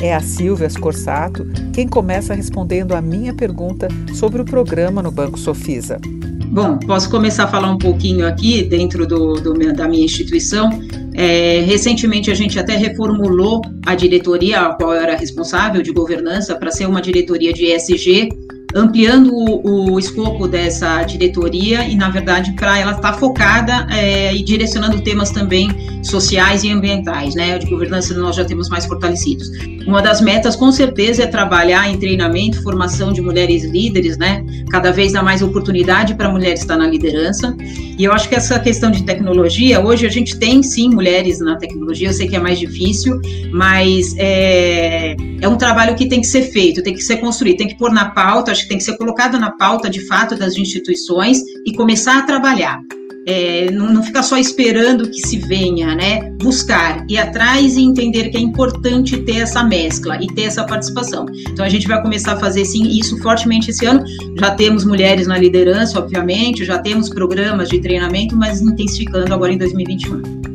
[0.00, 5.38] É a Silvia Scorsato quem começa respondendo a minha pergunta sobre o programa no Banco
[5.38, 5.98] Sofisa.
[6.46, 10.70] Bom, posso começar a falar um pouquinho aqui dentro do, do da minha instituição.
[11.12, 16.54] É, recentemente a gente até reformulou a diretoria, a qual eu era responsável de governança,
[16.54, 18.30] para ser uma diretoria de ESG,
[18.76, 24.34] ampliando o, o, escopo dessa diretoria e, na verdade, para ela estar tá focada é,
[24.34, 25.70] e direcionando temas também
[26.02, 27.58] sociais e ambientais, né?
[27.58, 29.48] De governança nós já temos mais fortalecidos.
[29.86, 34.44] Uma das metas, com certeza, é trabalhar em treinamento, formação de mulheres líderes, né?
[34.70, 37.56] Cada vez dá mais oportunidade para mulheres estar na liderança.
[37.98, 41.56] E eu acho que essa questão de tecnologia, hoje a gente tem sim mulheres na
[41.56, 43.20] tecnologia, eu sei que é mais difícil,
[43.52, 47.68] mas é, é um trabalho que tem que ser feito, tem que ser construído, tem
[47.68, 50.56] que pôr na pauta, acho que tem que ser colocado na pauta de fato das
[50.56, 52.80] instituições e começar a trabalhar.
[53.28, 56.30] É, não, não ficar só esperando que se venha, né?
[56.40, 61.26] Buscar, ir atrás e entender que é importante ter essa mescla e ter essa participação.
[61.50, 64.04] Então a gente vai começar a fazer sim isso fortemente esse ano.
[64.38, 69.58] Já temos mulheres na liderança, obviamente, já temos programas de treinamento, mas intensificando agora em
[69.58, 70.46] 2021.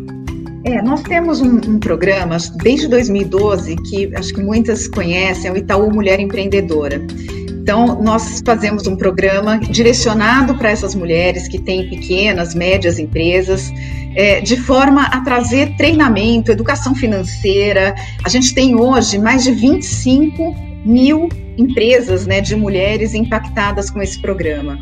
[0.64, 5.58] É, nós temos um, um, programa desde 2012 que acho que muitas conhecem, é o
[5.58, 7.02] Itaú Mulher Empreendedora.
[7.62, 13.72] Então, nós fazemos um programa direcionado para essas mulheres que têm pequenas, médias empresas,
[14.16, 17.94] é, de forma a trazer treinamento, educação financeira.
[18.26, 24.20] A gente tem hoje mais de 25 mil empresas né, de mulheres impactadas com esse
[24.20, 24.80] programa.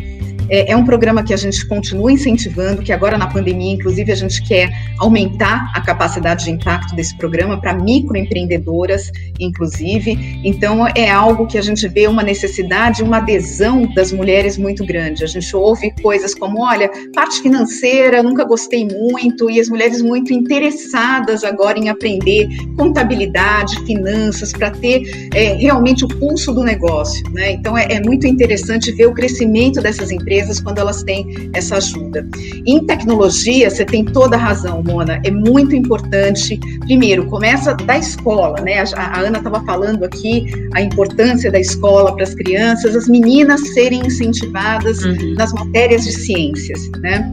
[0.49, 4.15] É, é, um programa que a gente continua incentivando, que agora na pandemia, inclusive, a
[4.15, 10.41] gente quer aumentar a capacidade de impacto desse programa para microempreendedoras, inclusive.
[10.43, 15.23] Então, é algo que a gente vê uma necessidade, uma adesão das mulheres muito grande.
[15.23, 20.33] A gente ouve coisas como: olha, parte financeira, nunca gostei muito, e as mulheres muito
[20.33, 27.23] interessadas agora em aprender contabilidade, finanças, para ter é, realmente o pulso do negócio.
[27.31, 27.51] Né?
[27.51, 31.77] Então, é, é muito interessante ver o crescimento dessas empresas empresas quando elas têm essa
[31.77, 32.27] ajuda.
[32.65, 36.59] Em tecnologia, você tem toda a razão, Mona, é muito importante.
[36.81, 38.83] Primeiro, começa da escola, né?
[38.95, 43.61] A, a Ana estava falando aqui a importância da escola para as crianças, as meninas
[43.73, 45.33] serem incentivadas uhum.
[45.35, 47.31] nas matérias de ciências, né?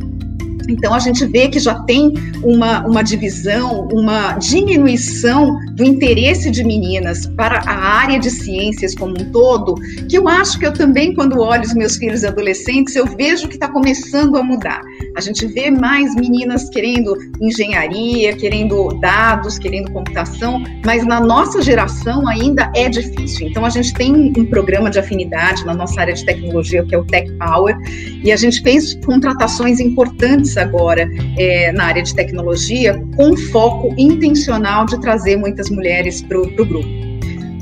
[0.68, 6.64] Então, a gente vê que já tem uma, uma divisão, uma diminuição do interesse de
[6.64, 9.74] meninas para a área de ciências como um todo,
[10.08, 13.54] que eu acho que eu também, quando olho os meus filhos adolescentes, eu vejo que
[13.54, 14.80] está começando a mudar.
[15.16, 22.28] A gente vê mais meninas querendo engenharia, querendo dados, querendo computação, mas na nossa geração
[22.28, 23.48] ainda é difícil.
[23.48, 26.98] Então, a gente tem um programa de afinidade na nossa área de tecnologia, que é
[26.98, 27.74] o Tech Power,
[28.22, 34.84] e a gente fez contratações importantes agora é, na área de tecnologia, com foco intencional
[34.84, 37.06] de trazer muitas mulheres para o grupo.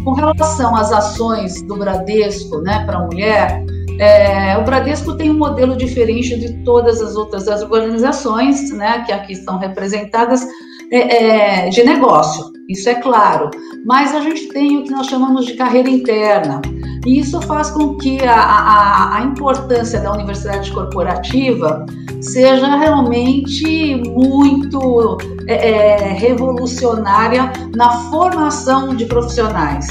[0.03, 3.64] Com relação às ações do Bradesco né, para a mulher,
[3.99, 9.13] é, o Bradesco tem um modelo diferente de todas as outras as organizações né, que
[9.13, 10.47] aqui estão representadas
[10.91, 13.51] é, é, de negócio, isso é claro.
[13.85, 16.61] Mas a gente tem o que nós chamamos de carreira interna.
[17.07, 21.85] E isso faz com que a, a, a importância da universidade corporativa
[22.21, 29.87] seja realmente muito é, é, revolucionária na formação de profissionais.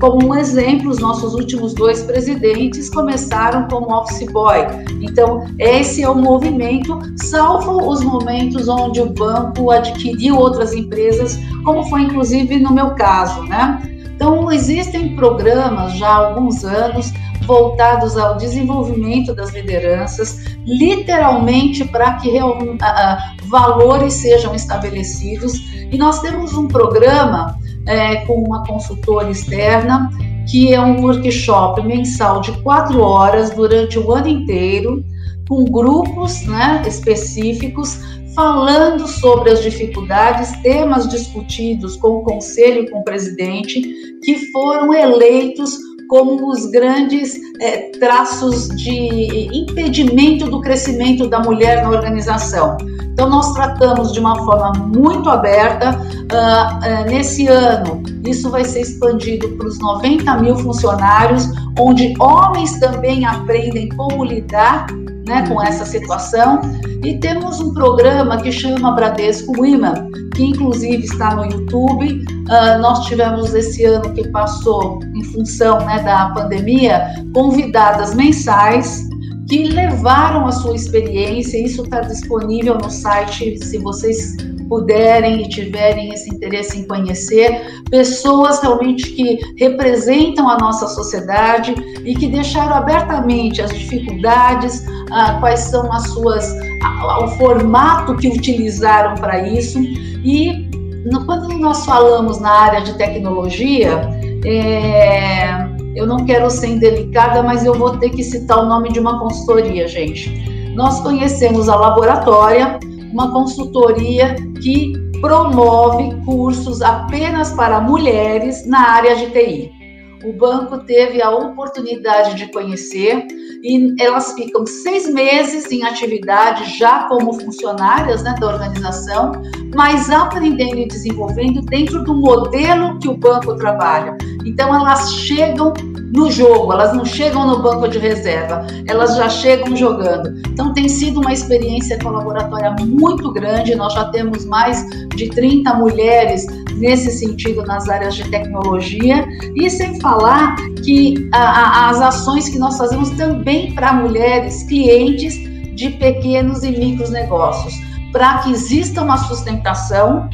[0.00, 4.58] Como um exemplo, os nossos últimos dois presidentes começaram como office boy.
[5.00, 11.82] Então, esse é o movimento, salvo os momentos onde o banco adquiriu outras empresas, como
[11.88, 13.82] foi inclusive no meu caso, né?
[14.14, 17.12] Então, existem programas já há alguns anos
[17.48, 25.54] voltados ao desenvolvimento das lideranças, literalmente para que real, uh, valores sejam estabelecidos.
[25.90, 27.58] E nós temos um programa
[27.88, 30.10] é, com uma consultora externa,
[30.48, 35.02] que é um workshop mensal de quatro horas durante o ano inteiro,
[35.48, 37.98] com grupos né, específicos,
[38.34, 43.80] falando sobre as dificuldades, temas discutidos com o conselho e com o presidente,
[44.22, 45.76] que foram eleitos
[46.08, 52.76] como os grandes é, traços de impedimento do crescimento da mulher na organização.
[53.12, 55.90] Então, nós tratamos de uma forma muito aberta.
[55.90, 61.48] Uh, uh, nesse ano, isso vai ser expandido para os 90 mil funcionários,
[61.78, 64.86] onde homens também aprendem como lidar
[65.26, 66.60] né, com essa situação.
[67.04, 72.24] E temos um programa que chama Bradesco Women, que inclusive está no YouTube.
[72.48, 79.06] Uh, nós tivemos esse ano que passou, em função né, da pandemia, convidadas mensais
[79.48, 81.58] que levaram a sua experiência.
[81.58, 84.36] Isso está disponível no site, se vocês
[84.68, 91.74] puderem e tiverem esse interesse em conhecer pessoas realmente que representam a nossa sociedade
[92.04, 98.28] e que deixaram abertamente as dificuldades, ah, quais são as suas, ah, o formato que
[98.28, 99.78] utilizaram para isso
[100.22, 100.67] e
[101.04, 104.00] no, quando nós falamos na área de tecnologia,
[104.44, 109.00] é, eu não quero ser indelicada, mas eu vou ter que citar o nome de
[109.00, 110.72] uma consultoria, gente.
[110.74, 112.78] Nós conhecemos a Laboratória,
[113.12, 119.77] uma consultoria que promove cursos apenas para mulheres na área de TI.
[120.24, 123.24] O banco teve a oportunidade de conhecer
[123.62, 129.32] e elas ficam seis meses em atividade já como funcionárias né, da organização,
[129.74, 134.16] mas aprendendo e desenvolvendo dentro do modelo que o banco trabalha.
[134.44, 135.72] Então elas chegam
[136.12, 140.36] no jogo, elas não chegam no banco de reserva, elas já chegam jogando.
[140.48, 146.46] Então tem sido uma experiência colaboratória muito grande, nós já temos mais de 30 mulheres
[146.78, 152.58] nesse sentido nas áreas de tecnologia, e sem falar que a, a, as ações que
[152.58, 155.34] nós fazemos também para mulheres clientes
[155.74, 157.74] de pequenos e micros negócios,
[158.12, 160.28] para que exista uma sustentação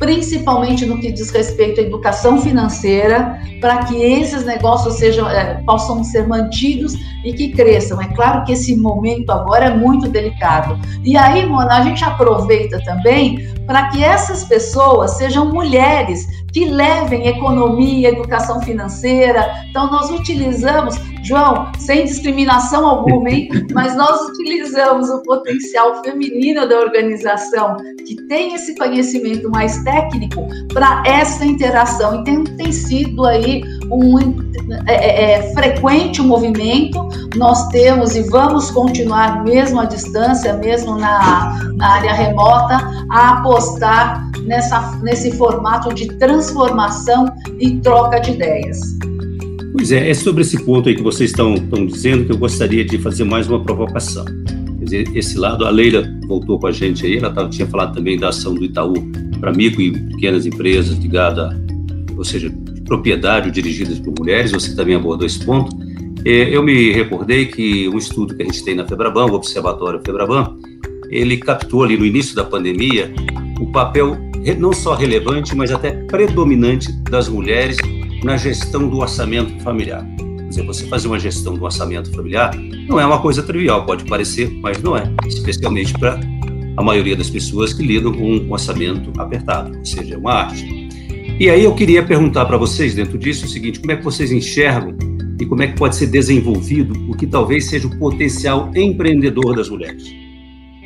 [0.00, 6.02] principalmente no que diz respeito à educação financeira, para que esses negócios sejam, é, possam
[6.02, 8.00] ser mantidos e que cresçam.
[8.00, 10.80] É claro que esse momento agora é muito delicado.
[11.04, 17.28] E aí, Mona, a gente aproveita também para que essas pessoas sejam mulheres que levem
[17.28, 19.46] economia, educação financeira.
[19.68, 23.48] Então, nós utilizamos, João, sem discriminação alguma, hein?
[23.72, 27.76] mas nós utilizamos o potencial feminino da organização,
[28.06, 32.20] que tem esse conhecimento mais técnico, para essa interação.
[32.20, 34.18] E tem, tem sido aí um
[34.86, 40.96] é, é, é, frequente o movimento, nós temos e vamos continuar, mesmo à distância, mesmo
[40.96, 42.78] na, na área remota,
[43.10, 47.26] a apostar nessa, nesse formato de transformação
[47.58, 48.80] e troca de ideias.
[49.72, 52.84] Pois é, é sobre esse ponto aí que vocês estão, estão dizendo que eu gostaria
[52.84, 54.24] de fazer mais uma provocação.
[54.78, 57.94] Quer dizer, esse lado, a Leila voltou com a gente aí, ela tava, tinha falado
[57.94, 58.94] também da ação do Itaú
[59.38, 61.54] para micro e pequenas empresas ligadas,
[62.16, 62.52] ou seja,
[62.84, 65.74] propriedade dirigidas por mulheres, você também abordou esse ponto.
[66.24, 70.00] É, eu me recordei que um estudo que a gente tem na Febraban, o Observatório
[70.04, 70.56] Febraban,
[71.08, 73.12] ele captou ali no início da pandemia
[73.60, 74.16] o papel
[74.58, 77.76] não só relevante, mas até predominante das mulheres
[78.24, 80.06] na gestão do orçamento familiar.
[80.16, 82.54] Quer dizer, você fazer uma gestão do orçamento familiar
[82.88, 86.18] não é uma coisa trivial, pode parecer, mas não é, especialmente para
[86.76, 90.88] a maioria das pessoas que lidam com um orçamento apertado, ou seja, é uma arte.
[91.38, 94.32] E aí eu queria perguntar para vocês, dentro disso, o seguinte: como é que vocês
[94.32, 94.94] enxergam
[95.40, 99.68] e como é que pode ser desenvolvido o que talvez seja o potencial empreendedor das
[99.68, 100.29] mulheres?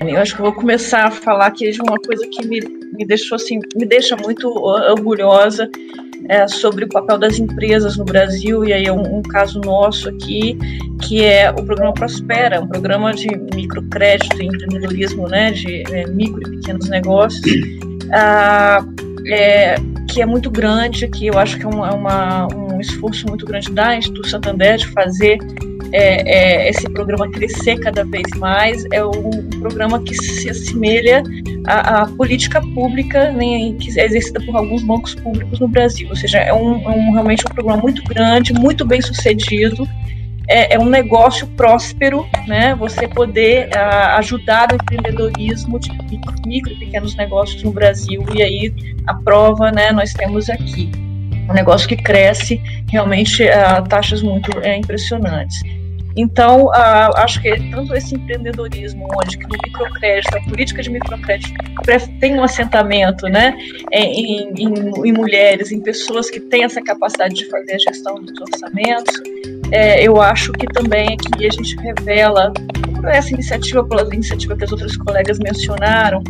[0.09, 2.61] Eu acho que eu vou começar a falar aqui de uma coisa que me,
[2.93, 5.69] me deixou assim, me deixa muito orgulhosa
[6.29, 10.09] é, sobre o papel das empresas no Brasil, e aí é um, um, caso nosso
[10.09, 10.59] aqui,
[11.03, 16.41] que é o programa Prospera, um programa de microcrédito e empreendedorismo, né, de é, micro
[16.47, 17.43] e pequenos negócios,
[18.13, 18.85] ah,
[19.27, 19.75] é,
[20.11, 23.71] que é muito grande, que eu acho que é, é uma, um esforço muito grande
[23.71, 25.39] da Instituto Santander de fazer
[25.97, 28.85] é, é, esse programa crescer cada vez mais.
[28.93, 31.23] É um, programa que se assemelha
[31.67, 36.09] à, à política pública né, que é exercida por alguns bancos públicos no Brasil.
[36.11, 39.89] Ou seja, é um, é um realmente um programa muito grande, muito bem sucedido
[40.49, 42.75] é, é um negócio próspero, né?
[42.75, 43.71] Você poder
[44.17, 48.25] ajudar o empreendedorismo de micro, micro e pequenos negócios no Brasil.
[48.35, 48.75] E aí
[49.07, 49.93] a prova, né?
[49.93, 50.91] Nós temos aqui
[51.49, 55.61] um negócio que cresce realmente a taxas muito é, impressionantes.
[56.17, 61.53] Então, uh, acho que tanto esse empreendedorismo, onde que no microcrédito, a política de microcrédito
[62.21, 63.57] tem um assentamento né,
[63.93, 64.75] em, em,
[65.07, 69.15] em mulheres, em pessoas que têm essa capacidade de fazer a gestão dos orçamentos,
[69.73, 72.53] é, eu acho que também aqui a gente revela,
[73.09, 76.23] essa iniciativa, pela iniciativa que as outras colegas mencionaram,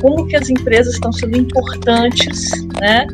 [0.00, 2.50] como que as empresas estão sendo importantes
[2.80, 3.06] né,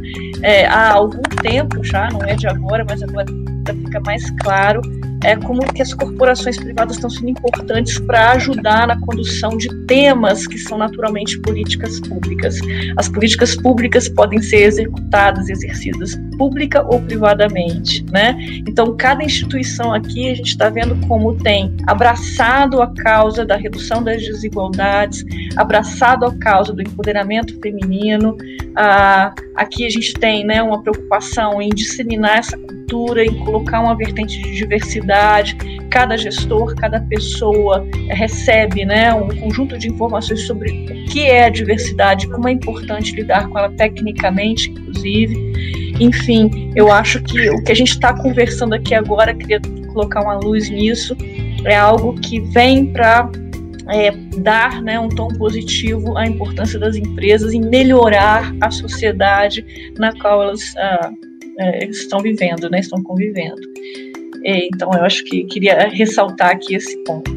[0.43, 3.27] é, há algum tempo já, não é de agora, mas agora
[3.67, 4.81] fica mais claro
[5.25, 10.47] é como que as corporações privadas estão sendo importantes para ajudar na condução de temas
[10.47, 12.59] que são naturalmente políticas públicas.
[12.97, 18.37] As políticas públicas podem ser executadas, exercidas pública ou privadamente, né?
[18.67, 24.03] Então, cada instituição aqui a gente está vendo como tem abraçado a causa da redução
[24.03, 25.25] das desigualdades,
[25.57, 28.37] abraçado a causa do empoderamento feminino.
[28.77, 33.97] Ah, aqui a gente tem, né, uma preocupação em disseminar essa cultura, em colocar uma
[33.97, 35.14] vertente de diversidade.
[35.91, 41.49] Cada gestor, cada pessoa recebe né, um conjunto de informações sobre o que é a
[41.49, 45.95] diversidade, como é importante lidar com ela tecnicamente, inclusive.
[46.01, 49.61] Enfim, eu acho que o que a gente está conversando aqui agora, queria
[49.93, 51.17] colocar uma luz nisso,
[51.65, 53.31] é algo que vem para
[53.89, 59.65] é, dar né, um tom positivo à importância das empresas em melhorar a sociedade
[59.99, 61.11] na qual elas ah,
[61.59, 63.61] é, estão vivendo, né, estão convivendo.
[64.45, 67.33] É, então, eu acho que queria ressaltar aqui esse ponto.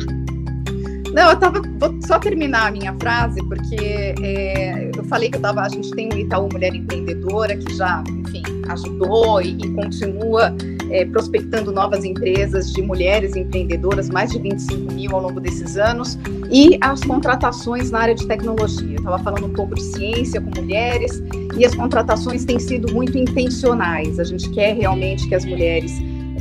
[1.13, 1.61] Não, eu tava.
[1.79, 5.61] Vou só terminar a minha frase, porque é, eu falei que eu tava.
[5.61, 10.53] A gente tem o Itaú Mulher Empreendedora, que já, enfim, ajudou e, e continua
[10.91, 16.17] é, prospectando novas empresas de mulheres empreendedoras, mais de 25 mil ao longo desses anos,
[16.51, 18.89] e as contratações na área de tecnologia.
[18.89, 21.23] Eu estava falando um pouco de ciência com mulheres,
[21.57, 24.19] e as contratações têm sido muito intencionais.
[24.19, 25.91] A gente quer realmente que as mulheres,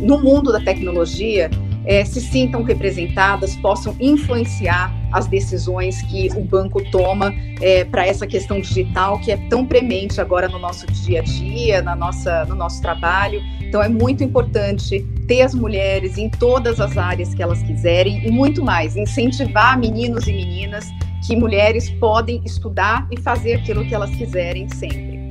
[0.00, 1.50] no mundo da tecnologia,
[1.86, 8.26] é, se sintam representadas, possam influenciar as decisões que o banco toma é, para essa
[8.26, 12.56] questão digital que é tão premente agora no nosso dia a dia, na nossa, no
[12.56, 13.40] nosso trabalho.
[13.62, 18.30] Então é muito importante ter as mulheres em todas as áreas que elas quiserem e
[18.30, 20.86] muito mais, incentivar meninos e meninas
[21.26, 25.25] que mulheres podem estudar e fazer aquilo que elas quiserem sempre.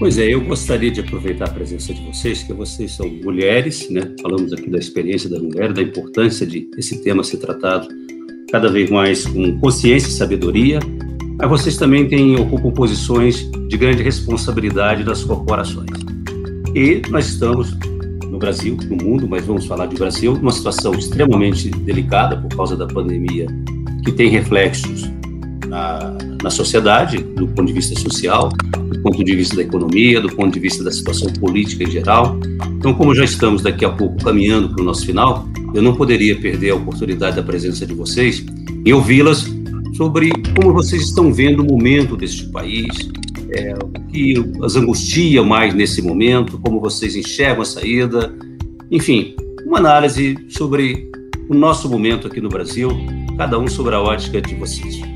[0.00, 4.00] Pois é, eu gostaria de aproveitar a presença de vocês, que vocês são mulheres, né?
[4.22, 7.86] Falamos aqui da experiência da mulher, da importância de esse tema ser tratado
[8.50, 10.80] cada vez mais com consciência e sabedoria.
[11.36, 15.90] Mas vocês também têm, ocupam posições de grande responsabilidade das corporações.
[16.74, 17.76] E nós estamos
[18.24, 22.74] no Brasil, no mundo, mas vamos falar de Brasil, numa situação extremamente delicada por causa
[22.74, 23.48] da pandemia,
[24.02, 25.10] que tem reflexos
[25.70, 26.12] na,
[26.42, 30.52] na sociedade, do ponto de vista social, do ponto de vista da economia, do ponto
[30.52, 32.36] de vista da situação política em geral.
[32.76, 36.36] Então, como já estamos daqui a pouco caminhando para o nosso final, eu não poderia
[36.36, 38.44] perder a oportunidade da presença de vocês
[38.84, 39.48] e ouvi-las
[39.96, 42.88] sobre como vocês estão vendo o momento deste país,
[43.52, 48.34] é, o que as angustia mais nesse momento, como vocês enxergam a saída,
[48.90, 51.08] enfim, uma análise sobre
[51.48, 52.90] o nosso momento aqui no Brasil,
[53.36, 55.09] cada um sobre a ótica de vocês.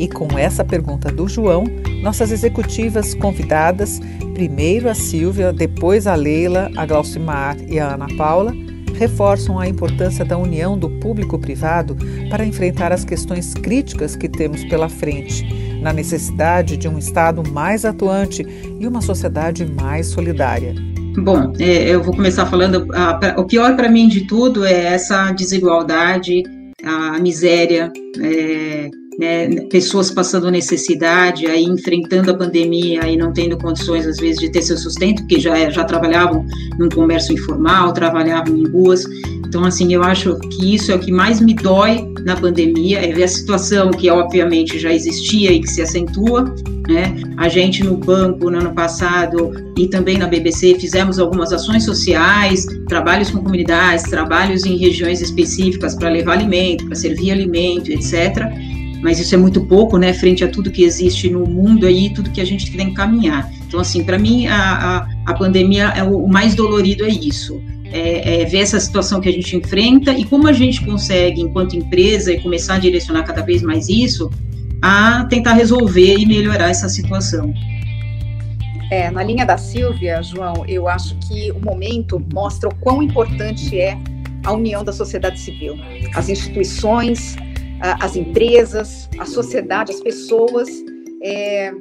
[0.00, 1.64] E com essa pergunta do João,
[2.02, 4.00] nossas executivas convidadas,
[4.32, 8.54] primeiro a Silvia, depois a Leila, a Glaucimar e a Ana Paula,
[8.94, 11.98] reforçam a importância da união do público-privado
[12.30, 15.46] para enfrentar as questões críticas que temos pela frente,
[15.82, 18.42] na necessidade de um Estado mais atuante
[18.80, 20.74] e uma sociedade mais solidária.
[21.18, 22.88] Bom, é, eu vou começar falando.
[23.36, 26.42] O pior para mim de tudo é essa desigualdade,
[26.82, 28.88] a miséria, é,
[29.20, 34.50] né, pessoas passando necessidade, aí enfrentando a pandemia e não tendo condições, às vezes, de
[34.50, 36.46] ter seu sustento, porque já, já trabalhavam
[36.78, 39.04] no comércio informal, trabalhavam em ruas.
[39.46, 43.12] Então, assim, eu acho que isso é o que mais me dói na pandemia, é
[43.12, 46.54] ver a situação que, obviamente, já existia e que se acentua,
[46.88, 47.14] né?
[47.36, 52.64] A gente no banco, no ano passado, e também na BBC, fizemos algumas ações sociais,
[52.88, 58.69] trabalhos com comunidades, trabalhos em regiões específicas para levar alimento, para servir alimento, etc.,
[59.00, 62.30] mas isso é muito pouco, né, frente a tudo que existe no mundo aí, tudo
[62.30, 63.50] que a gente tem que caminhar.
[63.66, 68.42] Então, assim, para mim, a, a, a, pandemia é o, mais dolorido é isso, é,
[68.42, 72.36] é, ver essa situação que a gente enfrenta e como a gente consegue, enquanto empresa,
[72.40, 74.30] começar a direcionar cada vez mais isso,
[74.82, 77.52] a tentar resolver e melhorar essa situação.
[78.90, 83.78] É, na linha da Silvia, João, eu acho que o momento mostra o quão importante
[83.78, 83.96] é
[84.44, 85.76] a união da sociedade civil,
[86.14, 87.36] as instituições,
[87.80, 90.68] as empresas, a sociedade, as pessoas
[91.22, 91.72] é,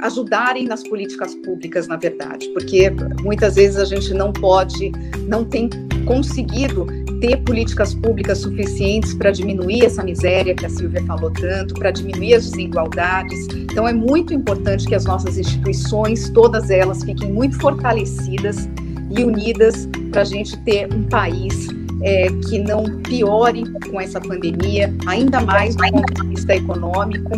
[0.00, 2.90] ajudarem nas políticas públicas, na verdade, porque
[3.22, 4.92] muitas vezes a gente não pode,
[5.26, 5.70] não tem
[6.04, 6.86] conseguido
[7.20, 12.34] ter políticas públicas suficientes para diminuir essa miséria que a Silvia falou tanto, para diminuir
[12.34, 13.46] as desigualdades.
[13.54, 18.68] Então, é muito importante que as nossas instituições, todas elas, fiquem muito fortalecidas
[19.16, 21.68] e unidas para a gente ter um país
[22.04, 27.30] é, que não piore com essa pandemia, ainda mais do ponto de vista econômico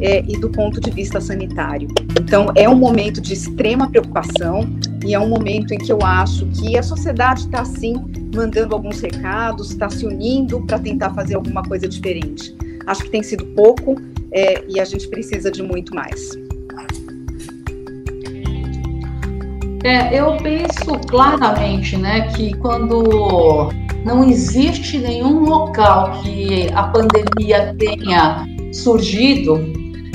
[0.00, 1.88] é, e do ponto de vista sanitário.
[2.18, 4.60] Então, é um momento de extrema preocupação
[5.04, 7.94] e é um momento em que eu acho que a sociedade está, sim,
[8.34, 12.54] mandando alguns recados, está se unindo para tentar fazer alguma coisa diferente.
[12.86, 13.96] Acho que tem sido pouco
[14.30, 16.45] é, e a gente precisa de muito mais.
[19.86, 23.70] É, eu penso claramente né, que quando
[24.04, 29.60] não existe nenhum local que a pandemia tenha surgido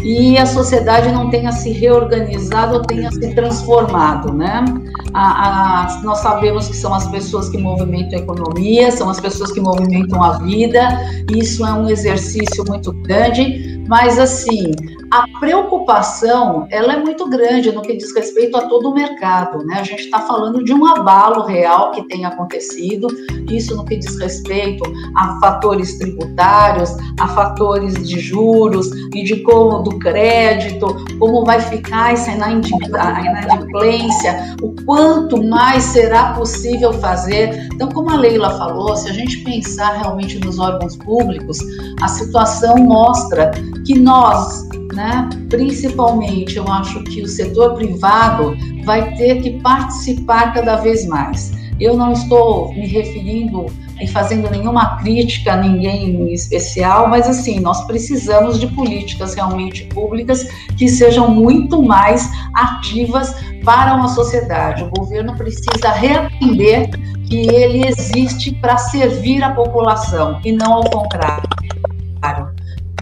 [0.04, 4.66] e a sociedade não tenha se reorganizado ou tenha se transformado, né?
[5.14, 9.54] A, a, nós sabemos que são as pessoas que movimentam a economia, são as pessoas
[9.54, 11.00] que movimentam a vida,
[11.34, 14.72] isso é um exercício muito grande, mas assim,
[15.12, 19.80] a preocupação ela é muito grande no que diz respeito a todo o mercado, né?
[19.80, 23.08] A gente está falando de um abalo real que tem acontecido,
[23.50, 24.84] isso no que diz respeito
[25.18, 30.88] a fatores tributários, a fatores de juros e de como do crédito,
[31.20, 37.68] como vai ficar essa inadimplência, o quanto mais será possível fazer.
[37.74, 41.58] Então, como a Leila falou, se a gente pensar realmente nos órgãos públicos,
[42.02, 43.52] a situação mostra
[43.86, 45.30] que nós né?
[45.50, 51.52] Principalmente, eu acho que o setor privado vai ter que participar cada vez mais.
[51.80, 53.66] Eu não estou me referindo
[54.00, 59.86] e fazendo nenhuma crítica a ninguém em especial, mas assim, nós precisamos de políticas realmente
[59.86, 64.84] públicas que sejam muito mais ativas para uma sociedade.
[64.84, 66.90] O governo precisa reaprender
[67.28, 71.50] que ele existe para servir a população e não ao contrário.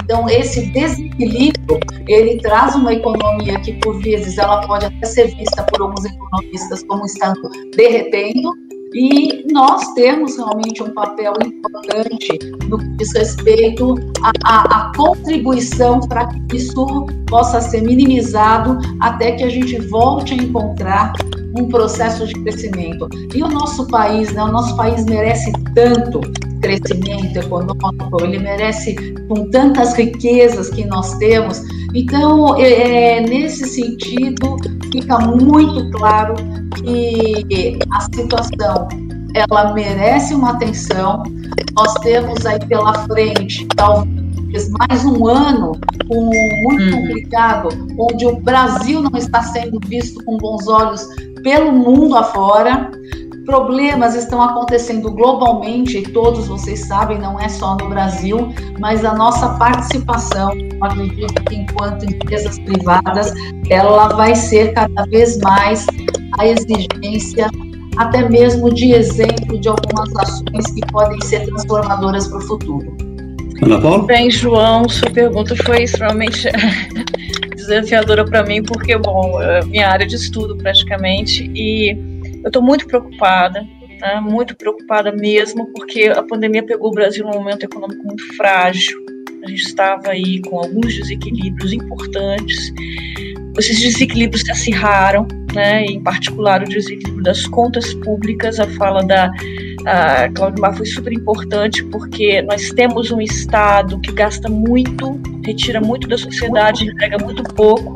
[0.10, 5.64] Então, esse desequilíbrio, ele traz uma economia que, por vezes, ela pode até ser vista
[5.66, 7.40] por alguns economistas como estando
[7.78, 8.52] derretendo,
[8.94, 13.96] e nós temos realmente um papel importante no que diz respeito
[14.44, 21.14] à, contribuição para que isso possa ser minimizado até que a gente volte a encontrar
[21.58, 23.08] um processo de crescimento.
[23.34, 26.22] E o nosso país, né, o nosso país merece tanto
[26.62, 28.96] crescimento econômico, ele merece
[29.28, 31.62] com tantas riquezas que nós temos.
[31.94, 34.58] Então, é, é, nesse sentido,
[34.92, 36.36] fica muito claro
[36.76, 38.88] que a situação
[39.36, 41.24] ela merece uma atenção.
[41.76, 45.74] Nós temos aí pela frente, talvez mais um ano
[46.12, 46.30] um,
[46.64, 46.92] muito uhum.
[46.92, 51.08] complicado, onde o Brasil não está sendo visto com bons olhos
[51.44, 52.90] pelo mundo afora
[53.50, 59.16] problemas estão acontecendo globalmente, e todos vocês sabem, não é só no Brasil, mas a
[59.16, 60.52] nossa participação,
[60.82, 63.34] acredito que enquanto empresas privadas,
[63.72, 65.88] ela vai ser cada vez mais
[66.40, 67.50] a exigência,
[67.98, 72.98] até mesmo de exemplo de algumas ações que podem ser transformadoras para o futuro.
[73.62, 74.06] Ana Paula?
[74.06, 76.48] Bem, João, sua pergunta foi extremamente
[77.56, 81.92] desafiadora para mim, porque, bom, é minha área de estudo praticamente, e
[82.42, 83.62] eu estou muito preocupada,
[84.00, 88.98] né, muito preocupada mesmo, porque a pandemia pegou o Brasil num momento econômico muito frágil.
[89.44, 92.72] A gente estava aí com alguns desequilíbrios importantes.
[93.60, 98.60] Esses desequilíbrios se acirraram, né, em particular o desequilíbrio das contas públicas.
[98.60, 99.32] A fala da
[99.86, 106.08] a Claudio foi super importante porque nós temos um Estado que gasta muito, retira muito
[106.08, 107.94] da sociedade, entrega muito pouco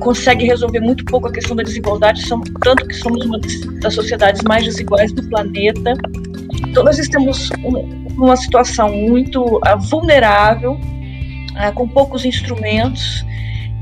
[0.00, 3.38] consegue resolver muito pouco a questão da desigualdade, são, tanto que somos uma
[3.80, 5.94] das sociedades mais desiguais do planeta.
[6.68, 7.48] Então, nós estamos
[8.16, 13.24] numa situação muito uh, vulnerável, uh, com poucos instrumentos,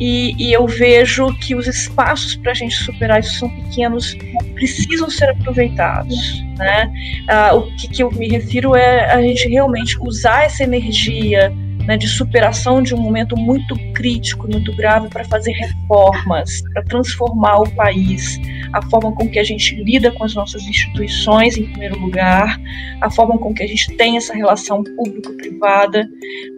[0.01, 4.17] e, e, eu vejo que os espaços para a gente superar isso são pequenos,
[4.55, 6.43] precisam ser aproveitados.
[6.59, 6.93] Né?
[7.31, 11.53] Uh, o que, que, eu me refiro é a gente realmente usar essa energia
[11.87, 17.61] né, de superação de um momento muito crítico, muito grave, para fazer reformas, para transformar
[17.61, 18.41] o país,
[18.73, 22.59] a forma com que a gente lida com as nossas instituições, em primeiro lugar,
[23.01, 26.09] a forma com que a gente tem essa relação público-privada,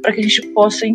[0.02, 0.86] para que a gente possa,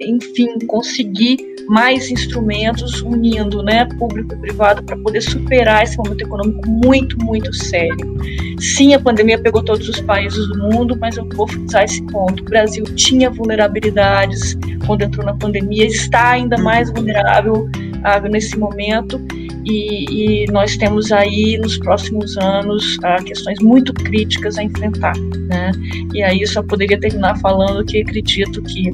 [0.00, 1.38] enfim, conseguir
[1.68, 7.54] mais instrumentos unindo né, público e privado para poder superar esse momento econômico muito, muito
[7.54, 8.16] sério.
[8.58, 12.40] Sim, a pandemia pegou todos os países do mundo, mas eu vou frisar esse ponto.
[12.42, 17.68] O Brasil tinha vulnerabilidades quando entrou na pandemia, está ainda mais vulnerável
[18.02, 19.20] ah, nesse momento
[19.68, 25.14] e, e, nós temos aí nos próximos anos ah, questões muito críticas a enfrentar,
[25.46, 25.72] né?
[26.14, 28.90] E aí só poderia terminar falando que acredito que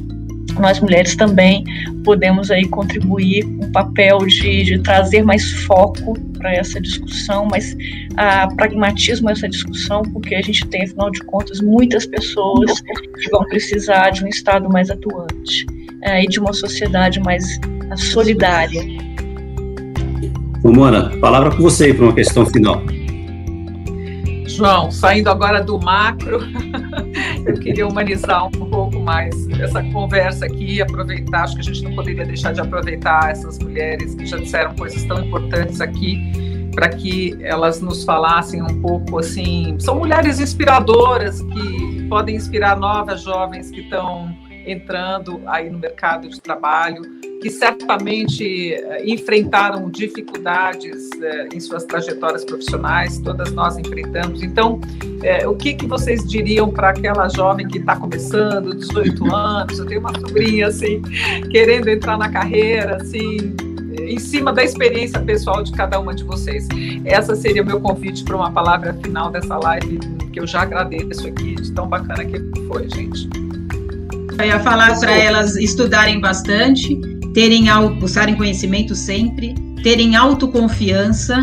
[0.60, 1.64] nós mulheres também
[2.04, 7.76] podemos aí contribuir com um papel de, de, trazer mais foco para essa discussão, mais
[8.16, 13.44] a pragmatismo essa discussão, porque a gente tem, afinal de contas, muitas pessoas que vão
[13.44, 15.66] precisar de um Estado mais atuante
[16.02, 17.58] é, e de uma sociedade mais
[17.96, 18.82] solidária.
[20.62, 22.82] Humana, palavra com você para uma questão final.
[24.46, 26.40] João, saindo agora do macro,
[27.46, 31.94] eu queria humanizar um pouco mais essa conversa aqui, aproveitar, acho que a gente não
[31.94, 36.20] poderia deixar de aproveitar essas mulheres que já disseram coisas tão importantes aqui,
[36.74, 43.22] para que elas nos falassem um pouco assim, são mulheres inspiradoras que podem inspirar novas
[43.22, 44.36] jovens que estão
[44.66, 47.02] entrando aí no mercado de trabalho,
[47.44, 54.42] que certamente eh, enfrentaram dificuldades eh, em suas trajetórias profissionais, todas nós enfrentamos.
[54.42, 54.80] Então,
[55.22, 59.84] eh, o que, que vocês diriam para aquela jovem que está começando, 18 anos, eu
[59.84, 61.02] tenho uma sobrinha assim,
[61.50, 63.54] querendo entrar na carreira, assim,
[64.00, 66.66] em cima da experiência pessoal de cada uma de vocês.
[67.04, 69.98] Essa seria o meu convite para uma palavra final dessa live,
[70.32, 73.28] que eu já agradeço aqui, de tão bacana que foi, gente.
[74.38, 77.00] Eu ia falar para elas estudarem bastante,
[77.34, 77.66] terem
[77.98, 81.36] buscarem conhecimento sempre, terem autoconfiança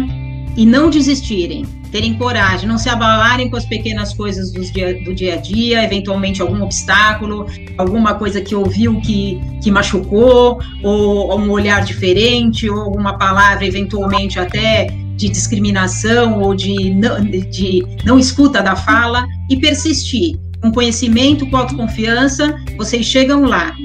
[0.56, 5.14] e não desistirem, terem coragem, não se abalarem com as pequenas coisas do dia, do
[5.14, 7.46] dia a dia, eventualmente algum obstáculo,
[7.78, 13.66] alguma coisa que ouviu que, que machucou, ou, ou um olhar diferente, ou alguma palavra
[13.66, 14.88] eventualmente até
[15.18, 21.58] de discriminação ou de não, de não escuta da fala e persistir com conhecimento, com
[21.58, 23.76] autoconfiança, vocês chegam lá.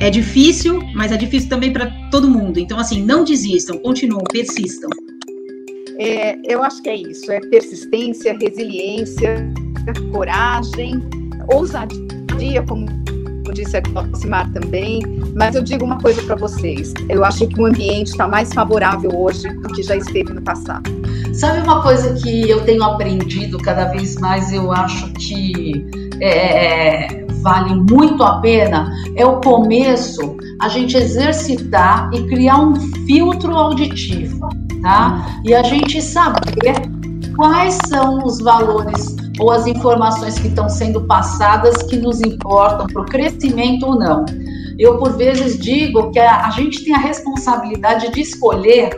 [0.00, 2.58] É difícil, mas é difícil também para todo mundo.
[2.58, 4.88] Então, assim, não desistam, continuem, persistam.
[5.98, 9.52] É, eu acho que é isso: é persistência, resiliência,
[10.10, 11.02] coragem,
[11.52, 12.86] ousadia, como
[13.52, 13.82] disse a
[14.14, 15.02] Simar também.
[15.36, 19.10] Mas eu digo uma coisa para vocês: eu acho que o ambiente está mais favorável
[19.14, 20.90] hoje do que já esteve no passado.
[21.34, 24.52] Sabe uma coisa que eu tenho aprendido cada vez mais?
[24.52, 25.86] Eu acho que
[26.20, 32.74] é, é, vale muito a pena é o começo, a gente exercitar e criar um
[33.06, 34.48] filtro auditivo,
[34.82, 35.40] tá?
[35.44, 36.74] E a gente saber
[37.36, 43.02] quais são os valores ou as informações que estão sendo passadas que nos importam para
[43.02, 44.24] o crescimento ou não.
[44.78, 48.90] Eu, por vezes, digo que a, gente tem a responsabilidade de escolher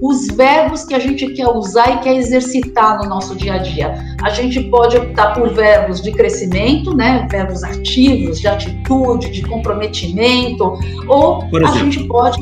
[0.00, 3.94] os verbos que a gente quer usar e quer exercitar no nosso dia a dia.
[4.22, 10.78] A gente pode optar por verbos de crescimento, né, verbos ativos, de atitude, de comprometimento,
[11.06, 12.40] ou a gente pode,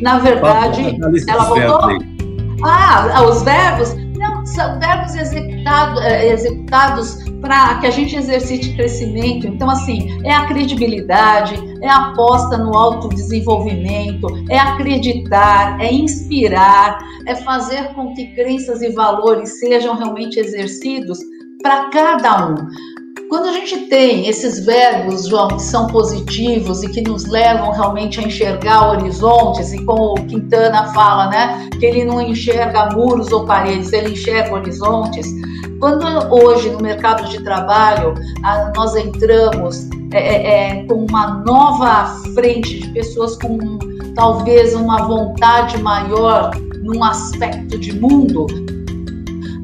[0.00, 0.96] na verdade,
[1.28, 1.98] ela voltou?
[2.62, 3.99] Ah, os verbos?
[4.44, 4.78] São
[5.20, 9.46] executado, eh, executados para que a gente exercite crescimento.
[9.46, 17.34] Então, assim, é a credibilidade, é a aposta no autodesenvolvimento, é acreditar, é inspirar, é
[17.36, 21.18] fazer com que crenças e valores sejam realmente exercidos
[21.62, 22.54] para cada um.
[23.28, 28.20] Quando a gente tem esses verbos, João, que são positivos e que nos levam realmente
[28.20, 33.44] a enxergar horizontes, e como o Quintana fala, né, que ele não enxerga muros ou
[33.44, 35.26] paredes, ele enxerga horizontes.
[35.78, 36.04] Quando
[36.34, 38.14] hoje no mercado de trabalho
[38.76, 43.78] nós entramos é, é, é, com uma nova frente de pessoas com
[44.14, 46.50] talvez uma vontade maior
[46.82, 48.46] num aspecto de mundo,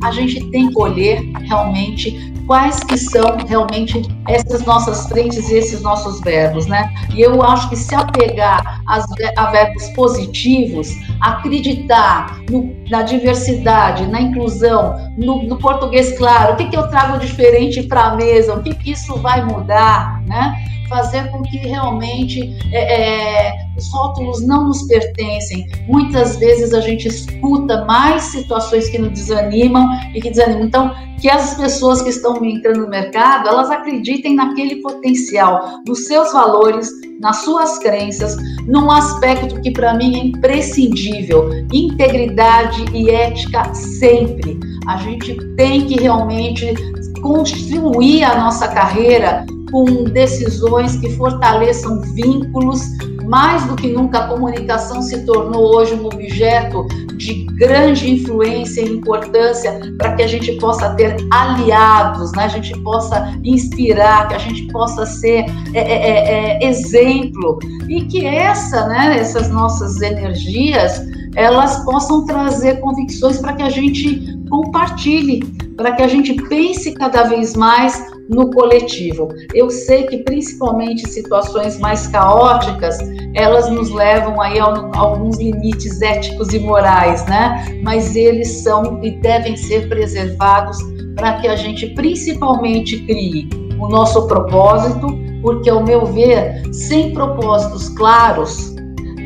[0.03, 5.83] a gente tem que olhar realmente quais que são realmente essas nossas frentes e esses
[5.83, 6.93] nossos verbos, né?
[7.15, 9.05] E eu acho que se apegar às,
[9.37, 10.89] a verbos positivos,
[11.21, 17.19] acreditar no, na diversidade, na inclusão, no, no, português claro, o que, que eu trago
[17.19, 20.55] diferente para a mesa, o que, que isso vai mudar, né?
[20.89, 25.67] Fazer com que realmente é, é, os rótulos não nos pertencem.
[25.89, 30.63] Muitas vezes a gente escuta mais situações que nos desanimam e que desanimam.
[30.63, 36.33] Então, que as pessoas que estão entrando no mercado, elas acreditem naquele potencial, nos seus
[36.33, 36.89] valores,
[37.21, 38.37] nas suas crenças,
[38.77, 44.61] num aspecto que para mim é imprescindível, integridade e ética sempre.
[44.87, 46.75] A gente tem que realmente
[47.23, 52.83] construir a nossa carreira com decisões que fortaleçam vínculos.
[53.27, 58.93] Mais do que nunca, a comunicação se tornou hoje um objeto de grande influência e
[58.93, 62.45] importância para que a gente possa ter aliados, né?
[62.45, 67.59] a gente possa inspirar, que a gente possa ser é, é, é, é exemplo
[67.89, 71.01] e que essa, né, essas nossas energias
[71.35, 75.45] elas possam trazer convicções para que a gente compartilhe,
[75.77, 79.29] para que a gente pense cada vez mais no coletivo.
[79.55, 82.99] Eu sei que principalmente situações mais caóticas,
[83.35, 84.65] elas nos levam aí a,
[84.95, 87.81] alguns limites éticos e morais, né?
[87.83, 90.79] Mas eles são e devem ser preservados
[91.15, 93.49] para que a gente principalmente crie
[93.79, 95.07] o nosso propósito,
[95.43, 98.75] porque ao meu ver, sem propósitos claros,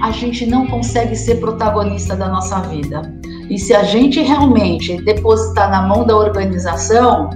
[0.02, 3.02] a gente não consegue ser protagonista da nossa vida.
[3.48, 7.30] E se a gente realmente depositar na mão da organização,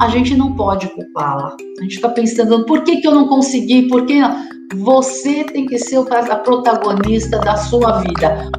[0.00, 1.54] a gente não pode culpá-la.
[1.78, 3.86] A gente fica pensando, por que, que eu não consegui?
[3.86, 4.18] Por que
[4.74, 8.50] você tem que ser a protagonista da sua vida?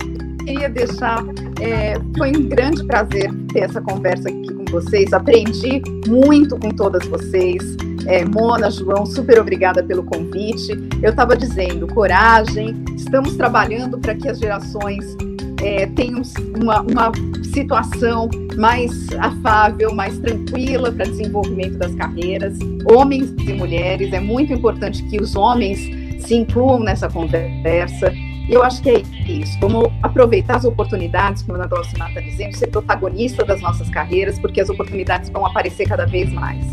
[0.45, 1.23] Queria deixar,
[1.59, 5.11] é, foi um grande prazer ter essa conversa aqui com vocês.
[5.13, 7.75] Aprendi muito com todas vocês.
[8.05, 10.73] É, Mona, João, super obrigada pelo convite.
[11.01, 12.83] Eu estava dizendo, coragem.
[12.95, 15.17] Estamos trabalhando para que as gerações
[15.61, 16.21] é, tenham
[16.61, 17.11] uma, uma
[17.53, 24.11] situação mais afável, mais tranquila para desenvolvimento das carreiras, homens e mulheres.
[24.13, 25.79] É muito importante que os homens
[26.19, 28.13] se incluam nessa conversa.
[28.49, 32.67] Eu acho que é isso, como aproveitar as oportunidades, como a Dulcimar está dizendo, ser
[32.67, 36.65] protagonista das nossas carreiras, porque as oportunidades vão aparecer cada vez mais.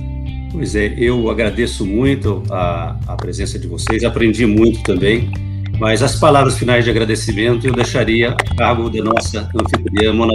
[0.50, 5.30] Pois é, eu agradeço muito a, a presença de vocês, aprendi muito também.
[5.78, 10.34] Mas as palavras finais de agradecimento eu deixaria a cargo da nossa anfitriã, Mona.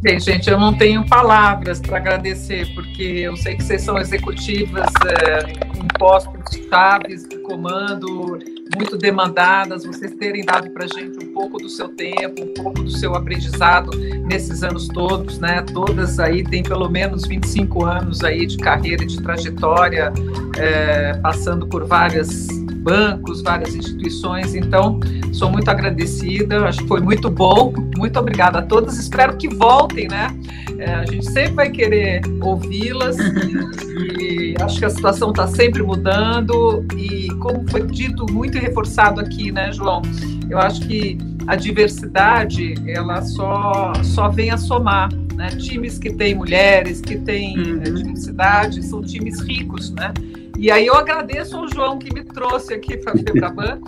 [0.00, 4.86] Bem, gente, eu não tenho palavras para agradecer, porque eu sei que vocês são executivas
[5.04, 8.38] é, com postos chaves de comando,
[8.76, 12.84] muito demandadas, vocês terem dado para a gente um pouco do seu tempo, um pouco
[12.84, 13.90] do seu aprendizado
[14.28, 15.62] nesses anos todos, né?
[15.62, 20.12] Todas aí têm pelo menos 25 anos aí de carreira e de trajetória,
[20.56, 22.46] é, passando por várias
[22.88, 24.54] bancos, várias instituições.
[24.54, 24.98] Então,
[25.32, 27.72] sou muito agradecida, acho que foi muito bom.
[27.96, 28.98] Muito obrigada a todas.
[28.98, 30.34] Espero que voltem, né?
[30.78, 36.84] É, a gente sempre vai querer ouvi-las e acho que a situação está sempre mudando.
[36.96, 40.00] E, como foi dito muito e reforçado aqui, né, João?
[40.48, 45.10] Eu acho que a diversidade ela só, só vem a somar.
[45.34, 45.48] Né?
[45.50, 47.94] Times que têm mulheres, que têm uhum.
[47.94, 50.12] diversidade, são times ricos, né?
[50.58, 53.80] E aí eu agradeço ao João que me trouxe aqui para a Febraban,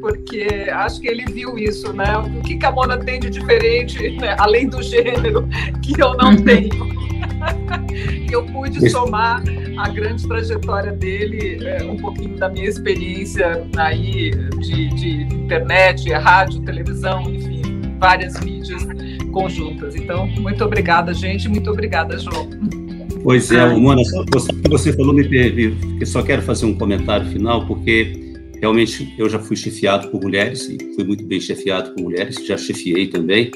[0.00, 2.16] porque acho que ele viu isso, né?
[2.16, 4.34] O que, que a Mona tem de diferente, né?
[4.38, 5.46] além do gênero,
[5.82, 6.42] que eu não uhum.
[6.42, 6.94] tenho.
[8.26, 9.42] e eu pude somar
[9.76, 16.62] a grande trajetória dele, é, um pouquinho da minha experiência aí de, de internet, rádio,
[16.62, 17.62] televisão, enfim,
[17.98, 18.82] várias mídias
[19.30, 19.94] conjuntas.
[19.94, 22.48] Então, muito obrigada, gente, muito obrigada, João.
[23.24, 27.26] Pois é, Mona, o que você falou me teve, eu só quero fazer um comentário
[27.30, 28.12] final, porque
[28.60, 32.58] realmente eu já fui chefiado por mulheres, e fui muito bem chefiado por mulheres, já
[32.58, 33.50] chefiei também,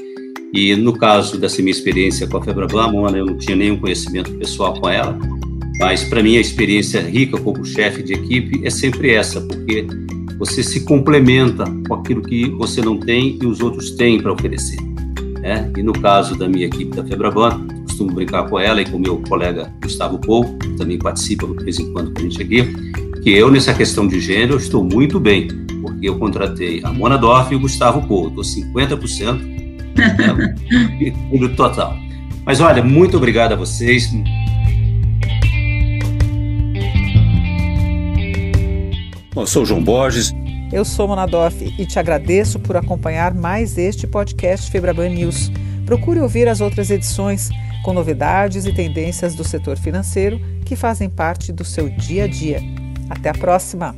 [0.54, 4.32] e no caso dessa minha experiência com a Febraban, Mona, eu não tinha nenhum conhecimento
[4.36, 5.18] pessoal com ela,
[5.78, 9.86] mas para mim a experiência rica como chefe de equipe é sempre essa, porque
[10.38, 14.80] você se complementa com aquilo que você não tem e os outros têm para oferecer.
[15.42, 15.70] Né?
[15.76, 17.66] E no caso da minha equipe da Febraban,
[17.98, 21.64] costumo brincar com ela e com o meu colega Gustavo Pou, que também participa de
[21.64, 22.62] vez em quando com a gente aqui,
[23.22, 25.48] que eu, nessa questão de gênero, estou muito bem,
[25.82, 29.40] porque eu contratei a Mona Dorf e o Gustavo Pou, estou 50%
[29.96, 31.96] né, público total.
[32.44, 34.08] Mas olha, muito obrigado a vocês.
[39.34, 40.32] Bom, eu sou o João Borges.
[40.72, 45.50] Eu sou Mona Dorf e te agradeço por acompanhar mais este podcast Febraban News.
[45.84, 47.48] Procure ouvir as outras edições
[47.82, 52.60] com novidades e tendências do setor financeiro que fazem parte do seu dia a dia.
[53.10, 53.94] Até a próxima!